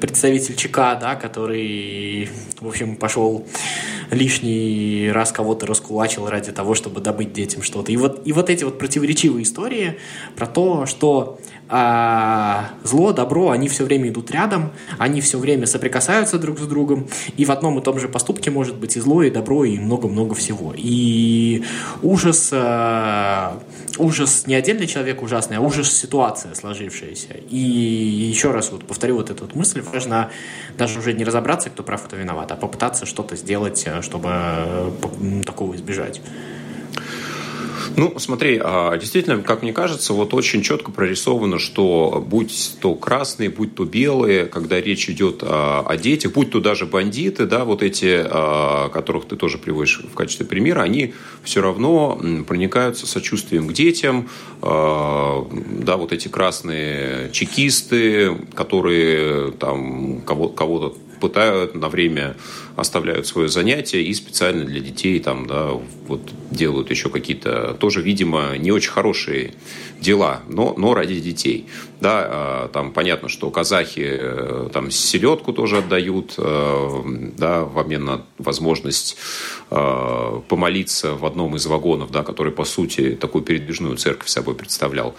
представитель 0.00 0.56
ЧК, 0.56 0.94
да, 0.94 1.14
который, 1.14 2.28
в 2.60 2.68
общем, 2.68 2.96
пошел 2.96 3.46
лишний 4.10 5.10
раз 5.12 5.32
кого-то 5.32 5.66
раскулачил 5.66 6.28
ради 6.28 6.52
того, 6.52 6.74
чтобы 6.74 7.00
добыть 7.00 7.32
детям 7.32 7.62
что-то. 7.62 7.92
И 7.92 7.96
вот, 8.00 8.22
и 8.24 8.32
вот 8.32 8.50
эти 8.50 8.64
вот 8.64 8.78
противоречивые 8.78 9.44
истории 9.44 9.98
про 10.36 10.46
то, 10.46 10.86
что 10.86 11.38
а 11.72 12.72
зло, 12.82 13.12
добро, 13.12 13.50
они 13.50 13.68
все 13.68 13.84
время 13.84 14.08
идут 14.08 14.32
рядом, 14.32 14.72
они 14.98 15.20
все 15.20 15.38
время 15.38 15.66
соприкасаются 15.66 16.36
друг 16.36 16.58
с 16.58 16.66
другом, 16.66 17.06
и 17.36 17.44
в 17.44 17.52
одном 17.52 17.78
и 17.78 17.82
том 17.82 18.00
же 18.00 18.08
поступке 18.08 18.50
может 18.50 18.74
быть 18.74 18.96
и 18.96 19.00
зло, 19.00 19.22
и 19.22 19.30
добро, 19.30 19.64
и 19.64 19.78
много-много 19.78 20.34
всего. 20.34 20.74
И 20.76 21.62
ужас, 22.02 22.50
а, 22.52 23.62
ужас 23.98 24.48
не 24.48 24.56
отдельный 24.56 24.88
человек 24.88 25.22
ужасный, 25.22 25.58
а 25.58 25.60
ужас 25.60 25.92
ситуация 25.92 26.54
сложившаяся. 26.54 27.34
И 27.48 27.56
еще 27.56 28.50
раз 28.50 28.72
вот 28.72 28.84
повторю 28.84 29.14
вот 29.14 29.30
эту 29.30 29.44
вот 29.44 29.54
мысль, 29.54 29.80
важно 29.80 30.30
даже 30.76 30.98
уже 30.98 31.12
не 31.12 31.22
разобраться, 31.22 31.70
кто 31.70 31.84
прав, 31.84 32.02
кто 32.02 32.16
виноват, 32.16 32.50
а 32.50 32.56
попытаться 32.56 33.06
что-то 33.06 33.36
сделать, 33.36 33.86
чтобы 34.02 34.92
такого 35.46 35.76
избежать. 35.76 36.20
Ну, 37.96 38.18
смотри, 38.18 38.60
а, 38.62 38.96
действительно, 38.96 39.42
как 39.42 39.62
мне 39.62 39.72
кажется, 39.72 40.12
вот 40.12 40.32
очень 40.34 40.62
четко 40.62 40.90
прорисовано, 40.90 41.58
что 41.58 42.24
будь 42.26 42.76
то 42.80 42.94
красные, 42.94 43.50
будь 43.50 43.74
то 43.74 43.84
белые, 43.84 44.46
когда 44.46 44.80
речь 44.80 45.08
идет 45.10 45.42
о 45.42 45.96
детях, 45.96 46.32
будь 46.32 46.50
то 46.50 46.60
даже 46.60 46.86
бандиты, 46.86 47.46
да, 47.46 47.64
вот 47.64 47.82
эти, 47.82 48.22
а, 48.24 48.88
которых 48.90 49.26
ты 49.26 49.36
тоже 49.36 49.58
приводишь 49.58 50.02
в 50.10 50.14
качестве 50.14 50.46
примера, 50.46 50.82
они 50.82 51.14
все 51.42 51.60
равно 51.60 52.20
проникаются 52.46 53.06
сочувствием 53.06 53.68
к 53.68 53.72
детям, 53.72 54.28
а, 54.62 55.46
да, 55.50 55.96
вот 55.96 56.12
эти 56.12 56.28
красные 56.28 57.30
чекисты, 57.32 58.36
которые 58.54 59.52
там 59.52 60.20
кого-то 60.22 60.94
пытают 61.20 61.74
на 61.74 61.88
время 61.88 62.36
оставляют 62.76 63.26
свое 63.26 63.48
занятие 63.48 64.02
и 64.02 64.14
специально 64.14 64.64
для 64.64 64.80
детей 64.80 65.20
там, 65.20 65.46
да, 65.46 65.70
вот 66.06 66.20
делают 66.50 66.90
еще 66.90 67.10
какие-то 67.10 67.74
тоже, 67.74 68.02
видимо, 68.02 68.56
не 68.56 68.72
очень 68.72 68.90
хорошие 68.90 69.52
дела, 70.00 70.40
но, 70.48 70.74
но 70.76 70.94
ради 70.94 71.20
детей. 71.20 71.66
Да, 72.00 72.24
а, 72.24 72.68
там 72.68 72.92
понятно, 72.92 73.28
что 73.28 73.50
казахи 73.50 74.06
э, 74.06 74.68
там 74.72 74.90
селедку 74.90 75.52
тоже 75.52 75.78
отдают, 75.78 76.34
э, 76.38 77.02
да, 77.36 77.64
в 77.64 77.78
обмен 77.78 78.04
на 78.04 78.22
возможность 78.38 79.18
помолиться 79.70 81.14
в 81.14 81.24
одном 81.24 81.54
из 81.54 81.64
вагонов, 81.66 82.10
да, 82.10 82.24
который, 82.24 82.52
по 82.52 82.64
сути, 82.64 83.16
такую 83.20 83.44
передвижную 83.44 83.96
церковь 83.96 84.28
собой 84.28 84.56
представлял. 84.56 85.14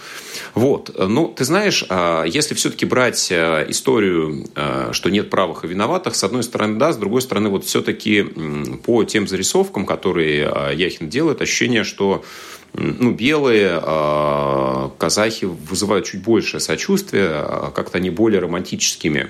Вот. 0.56 0.94
Ну, 0.98 1.30
ты 1.30 1.46
знаешь, 1.46 1.86
а, 1.88 2.26
если 2.26 2.54
все-таки 2.54 2.86
брать 2.86 3.32
историю, 3.32 4.46
что 4.92 5.10
нет 5.10 5.30
правых 5.30 5.64
и 5.64 5.68
виноватых, 5.68 6.16
с 6.16 6.24
одной 6.24 6.44
стороны, 6.44 6.78
да, 6.78 6.92
с 6.92 6.98
другой 6.98 7.22
стороны, 7.22 7.50
вот 7.50 7.64
все-таки 7.64 8.24
по 8.84 9.04
тем 9.06 9.28
зарисовкам, 9.28 9.86
которые 9.86 10.74
Яхин 10.76 11.10
делает, 11.10 11.42
ощущение, 11.42 11.84
что 11.84 12.24
ну, 12.74 13.12
белые 13.12 13.82
э, 13.82 14.90
казахи 14.98 15.46
вызывают 15.46 16.06
чуть 16.06 16.24
большее 16.24 16.62
сочувствие, 16.62 17.46
как-то 17.76 17.98
они 17.98 18.10
более 18.10 18.40
романтическими 18.40 19.30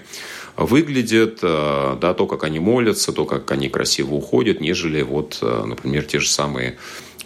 выглядят, 0.57 1.39
э, 1.41 1.97
да, 1.99 2.13
то, 2.13 2.27
как 2.27 2.43
они 2.43 2.59
молятся, 2.59 3.13
то, 3.13 3.25
как 3.25 3.51
они 3.51 3.69
красиво 3.69 4.15
уходят, 4.15 4.61
нежели 4.61 5.01
вот, 5.01 5.39
э, 5.41 5.63
например, 5.65 6.03
те 6.03 6.19
же 6.19 6.29
самые 6.29 6.77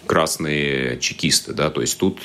красные 0.06 1.00
чекисты, 1.00 1.54
да, 1.54 1.70
то 1.70 1.82
есть 1.82 1.98
тут 1.98 2.20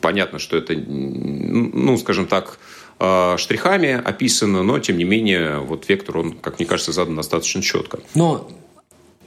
понятно, 0.00 0.38
что 0.38 0.56
это, 0.56 0.74
ну, 0.74 1.98
скажем 1.98 2.26
так, 2.26 2.58
э, 3.00 3.36
штрихами 3.38 3.90
описано, 3.92 4.62
но, 4.62 4.78
тем 4.78 4.96
не 4.98 5.04
менее, 5.04 5.58
вот 5.58 5.88
вектор, 5.88 6.18
он, 6.18 6.32
как 6.32 6.58
мне 6.58 6.66
кажется, 6.66 6.92
задан 6.92 7.16
достаточно 7.16 7.62
четко. 7.62 8.00
Но 8.14 8.48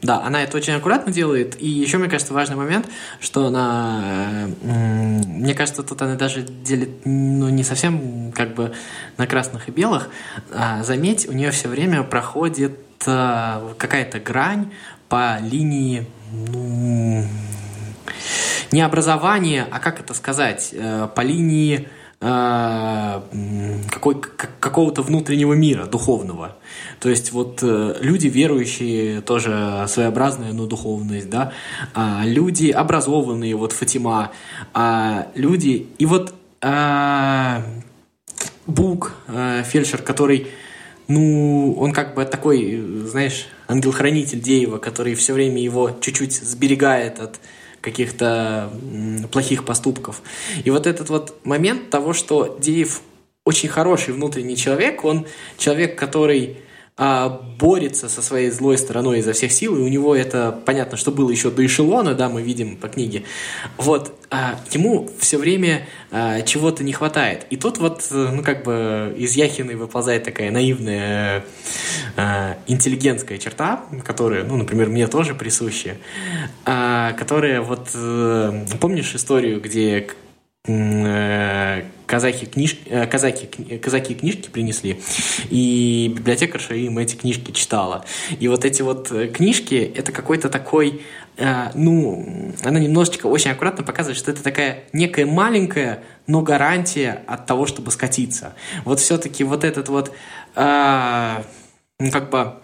да, 0.02 0.22
она 0.24 0.42
это 0.42 0.58
очень 0.58 0.74
аккуратно 0.74 1.12
делает. 1.12 1.62
И 1.62 1.68
еще, 1.68 1.98
мне 1.98 2.10
кажется, 2.10 2.34
важный 2.34 2.56
момент, 2.56 2.88
что 3.20 3.46
она, 3.46 4.48
э, 4.64 4.72
мне 5.28 5.54
кажется, 5.54 5.84
тут 5.84 6.02
она 6.02 6.16
даже 6.16 6.42
делит, 6.42 7.06
ну, 7.06 7.50
не 7.50 7.64
совсем 7.64 8.32
как 8.32 8.56
бы 8.56 8.74
на 9.18 9.28
красных 9.28 9.70
и 9.70 9.72
белых. 9.72 10.10
А, 10.52 10.82
заметь, 10.84 11.30
у 11.30 11.34
нее 11.34 11.52
все 11.52 11.68
время 11.68 12.02
проходит 12.04 12.80
э, 13.06 13.74
какая-то 13.78 14.20
грань 14.20 14.72
по 15.08 15.38
линии, 15.40 16.08
ну, 16.32 17.24
не 18.72 18.82
образования, 18.82 19.68
а 19.70 19.80
как 19.80 20.00
это 20.00 20.16
сказать, 20.16 20.70
э, 20.72 21.08
по 21.14 21.22
линии 21.22 21.88
а, 21.88 22.01
какой, 22.22 24.22
какого-то 24.60 25.02
внутреннего 25.02 25.54
мира 25.54 25.86
духовного. 25.86 26.56
То 27.00 27.10
есть 27.10 27.32
вот 27.32 27.64
э, 27.64 27.96
люди 28.00 28.28
верующие, 28.28 29.22
тоже 29.22 29.86
своеобразная, 29.88 30.54
но 30.54 30.68
духовность, 30.68 31.32
да, 31.32 31.52
а 31.96 32.22
люди 32.24 32.70
образованные, 32.70 33.56
вот 33.56 33.72
Фатима, 33.72 34.32
а 34.72 35.30
люди, 35.34 35.88
и 35.98 36.06
вот 36.06 36.36
а, 36.62 37.64
Бук, 38.68 39.16
а, 39.28 39.64
фельдшер, 39.64 40.04
который, 40.04 40.46
ну, 41.08 41.74
он 41.80 41.92
как 41.92 42.14
бы 42.14 42.24
такой, 42.26 42.80
знаешь, 43.08 43.48
ангел-хранитель 43.68 44.40
Деева, 44.40 44.78
который 44.78 45.16
все 45.16 45.34
время 45.34 45.60
его 45.60 45.90
чуть-чуть 46.00 46.34
сберегает 46.34 47.20
от 47.20 47.40
каких-то 47.82 48.72
плохих 49.32 49.66
поступков. 49.66 50.22
И 50.64 50.70
вот 50.70 50.88
этот 50.88 51.10
вот 51.10 51.46
момент 51.46 51.90
того, 51.90 52.14
что 52.14 52.58
Деев 52.60 53.02
очень 53.44 53.70
хороший 53.70 54.14
внутренний 54.14 54.56
человек, 54.56 55.04
он 55.04 55.26
человек, 55.58 55.98
который 55.98 56.58
борется 56.98 58.10
со 58.10 58.22
своей 58.22 58.52
злой 58.52 58.78
стороной 58.78 59.20
изо 59.20 59.34
всех 59.34 59.52
сил, 59.52 59.76
и 59.76 59.80
у 59.80 59.88
него 59.88 60.16
это, 60.16 60.58
понятно, 60.66 60.98
что 60.98 61.12
было 61.12 61.32
еще 61.32 61.50
до 61.50 61.66
эшелона, 61.66 62.14
да, 62.14 62.30
мы 62.30 62.42
видим 62.42 62.76
по 62.76 62.90
книге, 62.90 63.24
вот, 63.78 64.14
а, 64.30 64.60
ему 64.72 65.10
все 65.20 65.38
время 65.38 65.88
а, 66.12 66.42
чего-то 66.42 66.84
не 66.84 66.94
хватает. 66.94 67.48
И 67.50 67.58
тут 67.58 67.78
вот, 67.80 68.08
ну, 68.12 68.44
как 68.44 68.64
бы 68.64 69.16
из 69.18 69.36
Яхины 69.36 69.76
выползает 69.76 70.24
такая 70.24 70.52
наивная 70.52 71.44
а, 72.18 72.58
интеллигентская 72.68 73.38
черта, 73.38 73.84
которая, 74.06 74.44
ну, 74.44 74.58
например, 74.58 74.90
мне 74.90 75.08
тоже 75.08 75.34
присуща, 75.34 75.98
а, 76.66 77.14
которая 77.14 77.62
вот, 77.62 77.90
а, 77.96 78.66
помнишь 78.80 79.16
историю, 79.16 79.60
где 79.60 80.02
Э, 80.02 80.31
казахи, 80.64 82.46
книж... 82.46 82.78
Э, 82.86 83.08
казаки, 83.08 83.48
казаки 83.80 84.14
книжки 84.14 84.50
принесли, 84.50 85.02
и 85.50 86.14
библиотекарша 86.16 86.76
им 86.76 87.00
эти 87.00 87.16
книжки 87.16 87.52
читала. 87.52 88.06
И 88.40 88.48
вот 88.48 88.64
эти 88.64 88.84
вот 88.84 89.12
э, 89.12 89.28
книжки, 89.28 89.92
это 89.96 90.12
какой-то 90.12 90.50
такой, 90.50 91.02
ну, 91.74 92.54
она 92.64 92.80
немножечко 92.80 93.26
очень 93.26 93.52
аккуратно 93.52 93.84
показывает, 93.84 94.18
что 94.18 94.30
это 94.30 94.44
такая 94.44 94.84
некая 94.94 95.26
маленькая, 95.26 96.04
но 96.28 96.42
гарантия 96.42 97.24
от 97.26 97.48
того, 97.48 97.66
чтобы 97.66 97.90
скатиться. 97.90 98.54
Вот 98.84 99.00
все-таки 99.00 99.44
вот 99.44 99.64
этот 99.64 99.90
вот, 99.90 100.12
ну, 100.56 102.12
как 102.12 102.30
бы, 102.30 102.56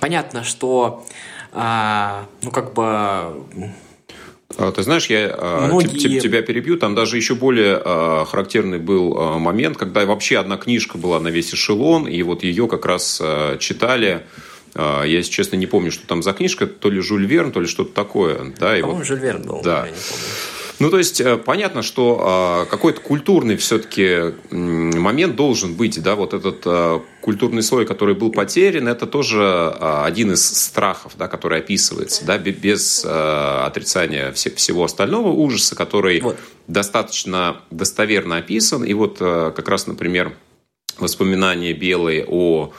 понятно, 0.00 0.44
что, 0.44 1.04
ну, 1.52 2.50
как 2.52 2.72
бы 2.72 3.74
ты 4.74 4.82
знаешь, 4.82 5.06
я 5.06 5.34
а, 5.36 5.66
Многие... 5.66 6.20
тебя 6.20 6.42
перебью. 6.42 6.76
Там 6.78 6.94
даже 6.94 7.16
еще 7.16 7.34
более 7.34 7.80
а, 7.82 8.24
характерный 8.24 8.78
был 8.78 9.38
момент, 9.38 9.76
когда 9.76 10.04
вообще 10.04 10.38
одна 10.38 10.56
книжка 10.56 10.98
была 10.98 11.20
на 11.20 11.28
весь 11.28 11.54
эшелон, 11.54 12.06
и 12.06 12.22
вот 12.22 12.42
ее 12.42 12.68
как 12.68 12.86
раз 12.86 13.22
читали. 13.58 14.22
Я, 14.74 15.04
если 15.04 15.32
честно, 15.32 15.56
не 15.56 15.66
помню, 15.66 15.90
что 15.90 16.06
там 16.06 16.22
за 16.22 16.32
книжка, 16.32 16.66
то 16.66 16.90
ли 16.90 17.00
Жюль 17.00 17.26
Верн, 17.26 17.52
то 17.52 17.60
ли 17.60 17.66
что-то 17.66 17.92
такое. 17.92 18.52
Да, 18.58 18.68
По-моему, 18.68 18.92
вот... 18.94 19.06
Жюль 19.06 19.18
Верн 19.18 19.42
был, 19.42 19.62
да. 19.62 19.86
я 19.86 19.92
не 19.92 19.96
помню. 19.96 20.57
Ну, 20.78 20.90
то 20.90 20.98
есть, 20.98 21.20
э, 21.20 21.36
понятно, 21.36 21.82
что 21.82 22.64
э, 22.66 22.70
какой-то 22.70 23.00
культурный 23.00 23.56
все-таки 23.56 24.34
момент 24.50 25.34
должен 25.34 25.74
быть, 25.74 26.00
да, 26.00 26.14
вот 26.14 26.34
этот 26.34 26.62
э, 26.66 27.00
культурный 27.20 27.62
слой, 27.62 27.84
который 27.84 28.14
был 28.14 28.30
потерян, 28.30 28.86
это 28.86 29.06
тоже 29.06 29.70
один 29.70 30.32
из 30.32 30.44
страхов, 30.46 31.12
да, 31.18 31.26
который 31.26 31.58
описывается, 31.58 32.24
да, 32.24 32.38
без 32.38 33.04
отрицания 33.04 34.32
всего 34.32 34.84
остального 34.84 35.28
ужаса, 35.28 35.74
который 35.74 36.20
вот. 36.20 36.38
достаточно 36.68 37.60
достоверно 37.70 38.36
описан. 38.36 38.84
И 38.84 38.94
вот 38.94 39.18
как 39.18 39.68
раз, 39.68 39.86
например, 39.86 40.32
воспоминания 40.98 41.72
Белой 41.72 42.24
о 42.26 42.72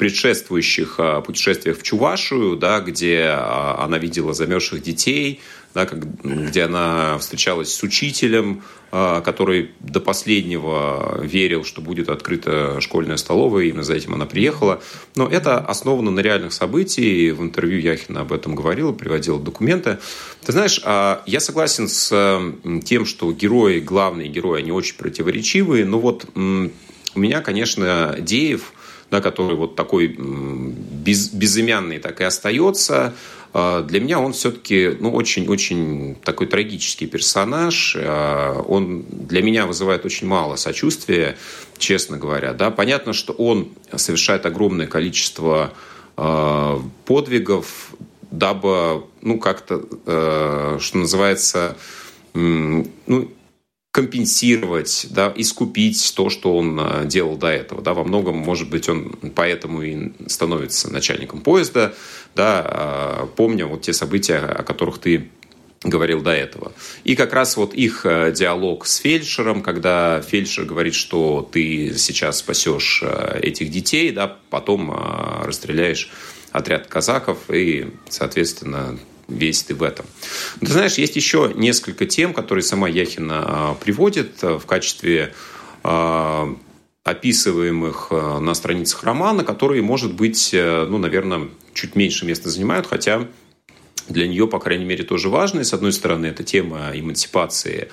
предшествующих 0.00 0.98
путешествиях 1.26 1.78
в 1.78 1.82
Чувашию, 1.82 2.56
да, 2.56 2.80
где 2.80 3.26
она 3.26 3.98
видела 3.98 4.32
замерзших 4.32 4.82
детей, 4.82 5.42
да, 5.74 5.84
как, 5.84 6.22
где 6.22 6.62
она 6.62 7.18
встречалась 7.18 7.72
с 7.74 7.82
учителем, 7.82 8.62
а, 8.92 9.20
который 9.20 9.72
до 9.80 10.00
последнего 10.00 11.20
верил, 11.22 11.64
что 11.64 11.82
будет 11.82 12.08
открыта 12.08 12.80
школьная 12.80 13.18
столовая, 13.18 13.66
именно 13.66 13.82
за 13.82 13.94
этим 13.94 14.14
она 14.14 14.24
приехала. 14.24 14.82
Но 15.16 15.28
это 15.28 15.58
основано 15.58 16.10
на 16.10 16.20
реальных 16.20 16.54
событиях, 16.54 17.36
в 17.36 17.42
интервью 17.42 17.78
Яхина 17.78 18.22
об 18.22 18.32
этом 18.32 18.54
говорила, 18.54 18.92
приводила 18.92 19.38
документы. 19.38 19.98
Ты 20.46 20.52
знаешь, 20.52 20.80
а, 20.82 21.22
я 21.26 21.40
согласен 21.40 21.88
с 21.88 22.08
тем, 22.86 23.04
что 23.04 23.30
герои, 23.32 23.80
главные 23.80 24.28
герои, 24.28 24.60
они 24.60 24.72
очень 24.72 24.96
противоречивые, 24.96 25.84
но 25.84 26.00
вот 26.00 26.26
у 26.34 27.18
меня, 27.18 27.42
конечно, 27.42 28.16
Деев, 28.18 28.72
да, 29.10 29.20
который 29.20 29.56
вот 29.56 29.76
такой 29.76 30.08
без, 30.08 31.30
безымянный 31.30 31.98
так 31.98 32.20
и 32.20 32.24
остается, 32.24 33.14
а, 33.52 33.82
для 33.82 34.00
меня 34.00 34.20
он 34.20 34.32
все-таки 34.32 34.96
ну, 35.00 35.12
очень-очень 35.12 36.16
такой 36.24 36.46
трагический 36.46 37.06
персонаж. 37.06 37.96
А, 37.98 38.60
он 38.62 39.04
для 39.10 39.42
меня 39.42 39.66
вызывает 39.66 40.04
очень 40.04 40.26
мало 40.26 40.56
сочувствия, 40.56 41.36
честно 41.78 42.16
говоря. 42.16 42.52
Да? 42.52 42.70
Понятно, 42.70 43.12
что 43.12 43.32
он 43.32 43.70
совершает 43.94 44.46
огромное 44.46 44.86
количество 44.86 45.72
а, 46.16 46.80
подвигов, 47.06 47.90
дабы, 48.30 49.04
ну, 49.22 49.40
как-то, 49.40 50.78
что 50.78 50.98
называется, 50.98 51.76
ну, 52.32 53.32
компенсировать, 53.92 55.08
да, 55.10 55.32
искупить 55.36 56.12
то, 56.16 56.30
что 56.30 56.56
он 56.56 57.08
делал 57.08 57.36
до 57.36 57.48
этого. 57.48 57.82
Да. 57.82 57.92
Во 57.92 58.04
многом, 58.04 58.36
может 58.36 58.70
быть, 58.70 58.88
он 58.88 59.16
поэтому 59.34 59.82
и 59.82 60.12
становится 60.28 60.92
начальником 60.92 61.40
поезда, 61.40 61.94
да, 62.36 62.62
а, 62.64 63.26
помня 63.34 63.66
вот 63.66 63.82
те 63.82 63.92
события, 63.92 64.38
о 64.38 64.62
которых 64.62 64.98
ты 64.98 65.28
говорил 65.82 66.20
до 66.20 66.32
этого. 66.32 66.72
И 67.04 67.16
как 67.16 67.32
раз 67.32 67.56
вот 67.56 67.72
их 67.72 68.04
э, 68.04 68.32
диалог 68.32 68.86
с 68.86 68.96
фельдшером, 68.96 69.62
когда 69.62 70.20
фельдшер 70.20 70.66
говорит, 70.66 70.94
что 70.94 71.48
ты 71.50 71.94
сейчас 71.96 72.38
спасешь 72.38 73.02
э, 73.02 73.40
этих 73.40 73.70
детей, 73.70 74.12
да, 74.12 74.36
потом 74.50 74.90
э, 74.90 75.46
расстреляешь 75.46 76.10
отряд 76.52 76.86
казаков 76.86 77.38
и, 77.50 77.88
соответственно, 78.10 78.98
весь 79.30 79.62
ты 79.62 79.74
в 79.74 79.82
этом. 79.82 80.06
Ты 80.60 80.66
знаешь, 80.66 80.94
есть 80.94 81.16
еще 81.16 81.52
несколько 81.54 82.06
тем, 82.06 82.34
которые 82.34 82.62
сама 82.62 82.88
Яхина 82.88 83.76
приводит 83.80 84.42
в 84.42 84.66
качестве 84.66 85.32
описываемых 87.02 88.10
на 88.10 88.54
страницах 88.54 89.02
романа, 89.04 89.44
которые, 89.44 89.82
может 89.82 90.12
быть, 90.12 90.50
ну, 90.52 90.98
наверное, 90.98 91.48
чуть 91.72 91.96
меньше 91.96 92.26
места 92.26 92.50
занимают, 92.50 92.86
хотя 92.86 93.26
для 94.08 94.26
нее, 94.28 94.46
по 94.46 94.58
крайней 94.58 94.84
мере, 94.84 95.04
тоже 95.04 95.28
важно. 95.28 95.60
И, 95.60 95.64
с 95.64 95.72
одной 95.72 95.92
стороны, 95.92 96.26
это 96.26 96.42
тема 96.42 96.90
эмансипации 96.92 97.88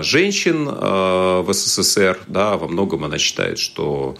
женщин 0.00 0.64
в 0.66 1.46
СССР. 1.52 2.20
Да, 2.26 2.56
во 2.56 2.68
многом 2.68 3.04
она 3.04 3.18
считает, 3.18 3.58
что 3.58 4.16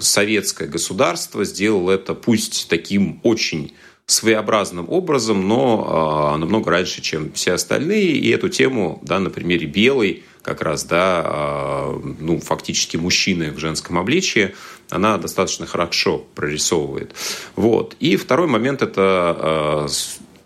советское 0.00 0.66
государство 0.66 1.44
сделало 1.44 1.92
это 1.92 2.14
пусть 2.14 2.68
таким 2.68 3.20
очень 3.22 3.72
своеобразным 4.10 4.86
образом, 4.88 5.46
но 5.46 6.34
э, 6.34 6.38
намного 6.38 6.70
раньше, 6.70 7.00
чем 7.00 7.32
все 7.32 7.52
остальные. 7.52 8.12
И 8.12 8.28
эту 8.30 8.48
тему, 8.48 8.98
да, 9.02 9.20
на 9.20 9.30
примере 9.30 9.66
белой, 9.66 10.24
как 10.42 10.62
раз, 10.62 10.84
да, 10.84 11.22
э, 11.24 12.00
ну, 12.18 12.40
фактически 12.40 12.96
мужчины 12.96 13.52
в 13.52 13.58
женском 13.58 13.98
обличии, 13.98 14.54
она 14.88 15.16
достаточно 15.18 15.66
хорошо 15.66 16.24
прорисовывает. 16.34 17.14
Вот. 17.56 17.94
И 18.00 18.16
второй 18.16 18.48
момент– 18.48 18.82
это 18.82 19.86
э, 19.86 19.88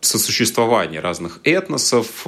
сосуществование 0.04 1.00
разных 1.00 1.40
этносов, 1.44 2.26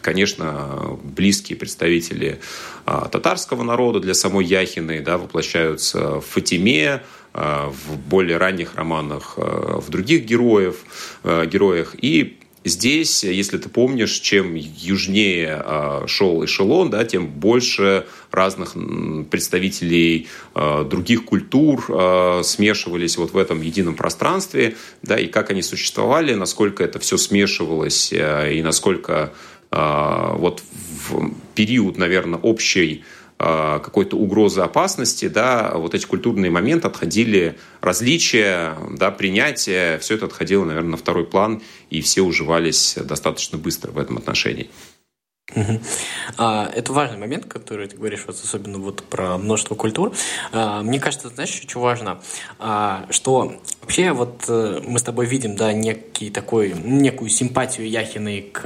конечно, 0.00 0.98
близкие 1.02 1.58
представители 1.58 2.40
татарского 2.84 3.62
народа 3.62 4.00
для 4.00 4.14
самой 4.14 4.44
Яхиной 4.44 5.00
да, 5.00 5.18
воплощаются 5.18 6.20
в 6.20 6.26
Фатиме, 6.26 7.02
Э, 7.34 7.66
в 7.68 7.98
более 7.98 8.36
ранних 8.36 8.76
романах 8.76 9.34
э, 9.38 9.40
в 9.40 9.90
других 9.90 10.24
героев, 10.24 10.76
э, 11.24 11.46
героях. 11.46 11.96
И 12.00 12.38
Здесь, 12.64 13.24
если 13.24 13.58
ты 13.58 13.68
помнишь, 13.68 14.12
чем 14.20 14.54
южнее 14.54 15.62
шел 16.06 16.44
эшелон, 16.44 16.90
да, 16.90 17.04
тем 17.04 17.26
больше 17.26 18.06
разных 18.30 18.74
представителей 19.30 20.28
других 20.54 21.26
культур 21.26 21.84
смешивались 22.42 23.18
вот 23.18 23.32
в 23.32 23.36
этом 23.36 23.60
едином 23.60 23.94
пространстве, 23.94 24.76
да, 25.02 25.18
и 25.18 25.26
как 25.26 25.50
они 25.50 25.60
существовали, 25.60 26.32
насколько 26.32 26.82
это 26.82 26.98
все 26.98 27.18
смешивалось 27.18 28.12
и 28.12 28.62
насколько 28.62 29.34
вот 29.70 30.62
в 31.08 31.34
период, 31.54 31.98
наверное, 31.98 32.38
общей 32.38 33.02
Э, 33.02 33.23
какой-то 33.36 34.16
угрозы 34.16 34.60
опасности, 34.60 35.28
да, 35.28 35.72
вот 35.74 35.94
эти 35.94 36.06
культурные 36.06 36.50
моменты 36.50 36.86
отходили, 36.86 37.58
различия, 37.80 38.76
да, 38.92 39.10
принятие, 39.10 39.98
все 39.98 40.14
это 40.14 40.26
отходило, 40.26 40.64
наверное, 40.64 40.92
на 40.92 40.96
второй 40.96 41.26
план, 41.26 41.60
и 41.90 42.00
все 42.00 42.22
уживались 42.22 42.96
достаточно 42.96 43.58
быстро 43.58 43.90
в 43.90 43.98
этом 43.98 44.18
отношении. 44.18 44.70
А, 46.36 46.70
это 46.74 46.92
важный 46.92 47.18
момент, 47.18 47.46
который 47.46 47.86
ты 47.86 47.96
говоришь, 47.96 48.24
вот 48.26 48.36
особенно 48.42 48.78
вот 48.78 49.04
про 49.04 49.36
множество 49.36 49.74
культур. 49.74 50.12
А, 50.52 50.82
мне 50.82 50.98
кажется, 50.98 51.28
знаешь, 51.28 51.50
что 51.50 51.80
важно, 51.80 52.20
а, 52.58 53.06
что 53.10 53.60
вообще 53.82 54.12
вот 54.12 54.44
э, 54.48 54.80
мы 54.86 54.98
с 54.98 55.02
тобой 55.02 55.26
видим, 55.26 55.54
да, 55.54 55.72
некий 55.72 56.30
такой, 56.30 56.72
некую 56.72 57.28
симпатию 57.28 57.88
Яхиной 57.88 58.48
к, 58.52 58.62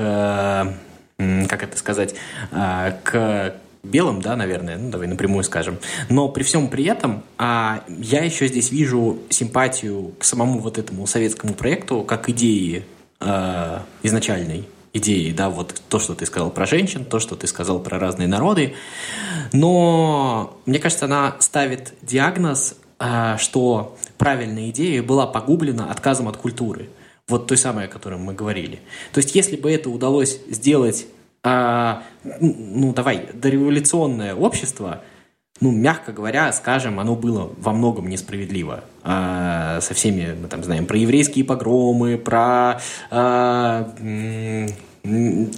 как 1.16 1.62
это 1.62 1.76
сказать, 1.76 2.14
к 2.50 3.54
белым, 3.82 4.20
да, 4.20 4.36
наверное, 4.36 4.78
ну 4.78 4.90
давай 4.90 5.06
напрямую 5.06 5.44
скажем. 5.44 5.78
Но 6.08 6.28
при 6.28 6.42
всем 6.42 6.68
при 6.68 6.84
этом 6.84 7.22
а, 7.36 7.84
я 7.88 8.24
еще 8.24 8.48
здесь 8.48 8.70
вижу 8.70 9.18
симпатию 9.30 10.12
к 10.18 10.24
самому 10.24 10.60
вот 10.60 10.78
этому 10.78 11.06
советскому 11.06 11.54
проекту 11.54 12.02
как 12.02 12.28
идеи 12.28 12.84
а, 13.20 13.84
изначальной 14.02 14.66
идеи, 14.92 15.32
да, 15.32 15.50
вот 15.50 15.80
то, 15.88 15.98
что 15.98 16.14
ты 16.14 16.26
сказал 16.26 16.50
про 16.50 16.66
женщин, 16.66 17.04
то, 17.04 17.20
что 17.20 17.36
ты 17.36 17.46
сказал 17.46 17.80
про 17.80 17.98
разные 17.98 18.28
народы. 18.28 18.74
Но 19.52 20.58
мне 20.66 20.78
кажется, 20.78 21.06
она 21.06 21.36
ставит 21.40 21.94
диагноз, 22.02 22.76
а, 22.98 23.38
что 23.38 23.96
правильная 24.16 24.70
идея 24.70 25.02
была 25.02 25.26
погублена 25.26 25.90
отказом 25.90 26.28
от 26.28 26.36
культуры. 26.36 26.88
Вот 27.28 27.46
той 27.46 27.58
самой, 27.58 27.84
о 27.84 27.88
которой 27.88 28.18
мы 28.18 28.32
говорили. 28.32 28.80
То 29.12 29.18
есть, 29.18 29.34
если 29.34 29.56
бы 29.56 29.70
это 29.70 29.90
удалось 29.90 30.40
сделать 30.48 31.06
а, 31.48 32.02
ну, 32.40 32.92
давай, 32.92 33.28
дореволюционное 33.32 34.34
общество, 34.34 35.00
ну, 35.61 35.70
мягко 35.70 36.12
говоря, 36.12 36.52
скажем, 36.52 37.00
оно 37.00 37.16
было 37.16 37.50
во 37.56 37.72
многом 37.72 38.08
несправедливо. 38.08 38.84
А, 39.02 39.80
со 39.80 39.94
всеми, 39.94 40.37
мы 40.40 40.48
там 40.48 40.62
знаем, 40.62 40.84
про 40.84 40.98
еврейские 40.98 41.46
погромы, 41.46 42.18
про 42.18 42.82
а, 43.11 43.94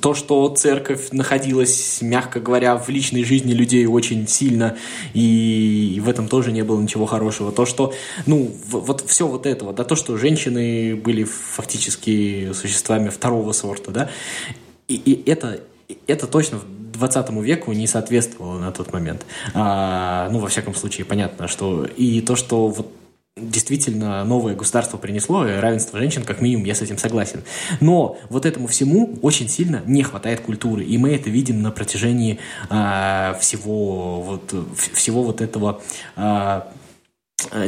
то, 0.01 0.15
что 0.15 0.49
церковь 0.51 1.09
находилась, 1.11 2.01
мягко 2.03 2.39
говоря, 2.39 2.77
в 2.77 2.89
личной 2.89 3.25
жизни 3.25 3.53
людей 3.53 3.85
очень 3.87 4.29
сильно, 4.29 4.77
и 5.13 6.01
в 6.05 6.09
этом 6.09 6.29
тоже 6.29 6.53
не 6.53 6.63
было 6.63 6.81
ничего 6.81 7.07
хорошего. 7.07 7.51
То, 7.51 7.67
что, 7.67 7.93
ну, 8.27 8.49
вот 8.69 9.03
все 9.09 9.27
вот 9.27 9.45
этого, 9.45 9.73
да, 9.73 9.83
то, 9.83 9.97
что 9.97 10.17
женщины 10.17 10.95
были 10.95 11.25
фактически 11.25 12.53
существами 12.55 13.09
второго 13.09 13.51
сорта, 13.51 13.91
да, 13.91 14.11
и, 14.91 14.95
и 14.95 15.31
это 15.31 15.61
это 16.07 16.27
точно 16.27 16.61
20 16.93 17.31
веку 17.43 17.73
не 17.73 17.87
соответствовало 17.87 18.59
на 18.59 18.73
тот 18.73 18.93
момент. 18.93 19.25
А, 19.55 20.29
ну, 20.31 20.39
во 20.39 20.49
всяком 20.49 20.75
случае, 20.75 21.05
понятно, 21.05 21.49
что 21.49 21.85
и 21.85 22.21
то, 22.21 22.37
что 22.37 22.69
вот 22.69 22.93
действительно 23.37 24.25
новое 24.25 24.55
государство 24.55 24.99
принесло, 24.99 25.45
равенство 25.45 25.99
женщин, 25.99 26.25
как 26.25 26.41
минимум, 26.41 26.65
я 26.65 26.75
с 26.75 26.83
этим 26.83 26.99
согласен. 26.99 27.43
Но 27.81 28.19
вот 28.29 28.45
этому 28.45 28.67
всему 28.67 29.19
очень 29.23 29.49
сильно 29.49 29.83
не 29.87 30.03
хватает 30.03 30.41
культуры, 30.41 30.85
и 30.85 30.99
мы 30.99 31.15
это 31.15 31.31
видим 31.31 31.63
на 31.63 31.71
протяжении 31.71 32.39
а, 32.69 33.37
всего, 33.41 34.21
вот, 34.21 34.55
всего 34.93 35.23
вот 35.23 35.41
этого 35.41 35.81
а, 36.17 36.71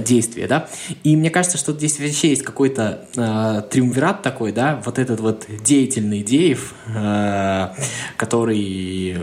действия, 0.00 0.46
да. 0.46 0.68
И 1.04 1.16
мне 1.16 1.30
кажется, 1.30 1.58
что 1.58 1.72
здесь 1.72 1.98
вообще 1.98 2.30
есть 2.30 2.42
какой-то 2.42 3.06
э, 3.16 3.62
триумвират 3.70 4.22
такой, 4.22 4.52
да, 4.52 4.80
вот 4.84 4.98
этот 4.98 5.20
вот 5.20 5.46
деятельный 5.62 6.22
Деев, 6.22 6.74
э, 6.86 7.68
который 8.16 9.16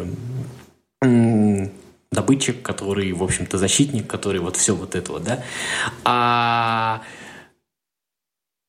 э, 1.02 1.68
добытчик, 2.12 2.62
который, 2.62 3.12
в 3.14 3.24
общем-то, 3.24 3.58
защитник, 3.58 4.08
который 4.08 4.40
вот 4.40 4.58
все 4.58 4.76
вот 4.76 4.96
это 4.96 5.12
вот, 5.12 5.24
да. 5.24 5.44
А 6.04 7.02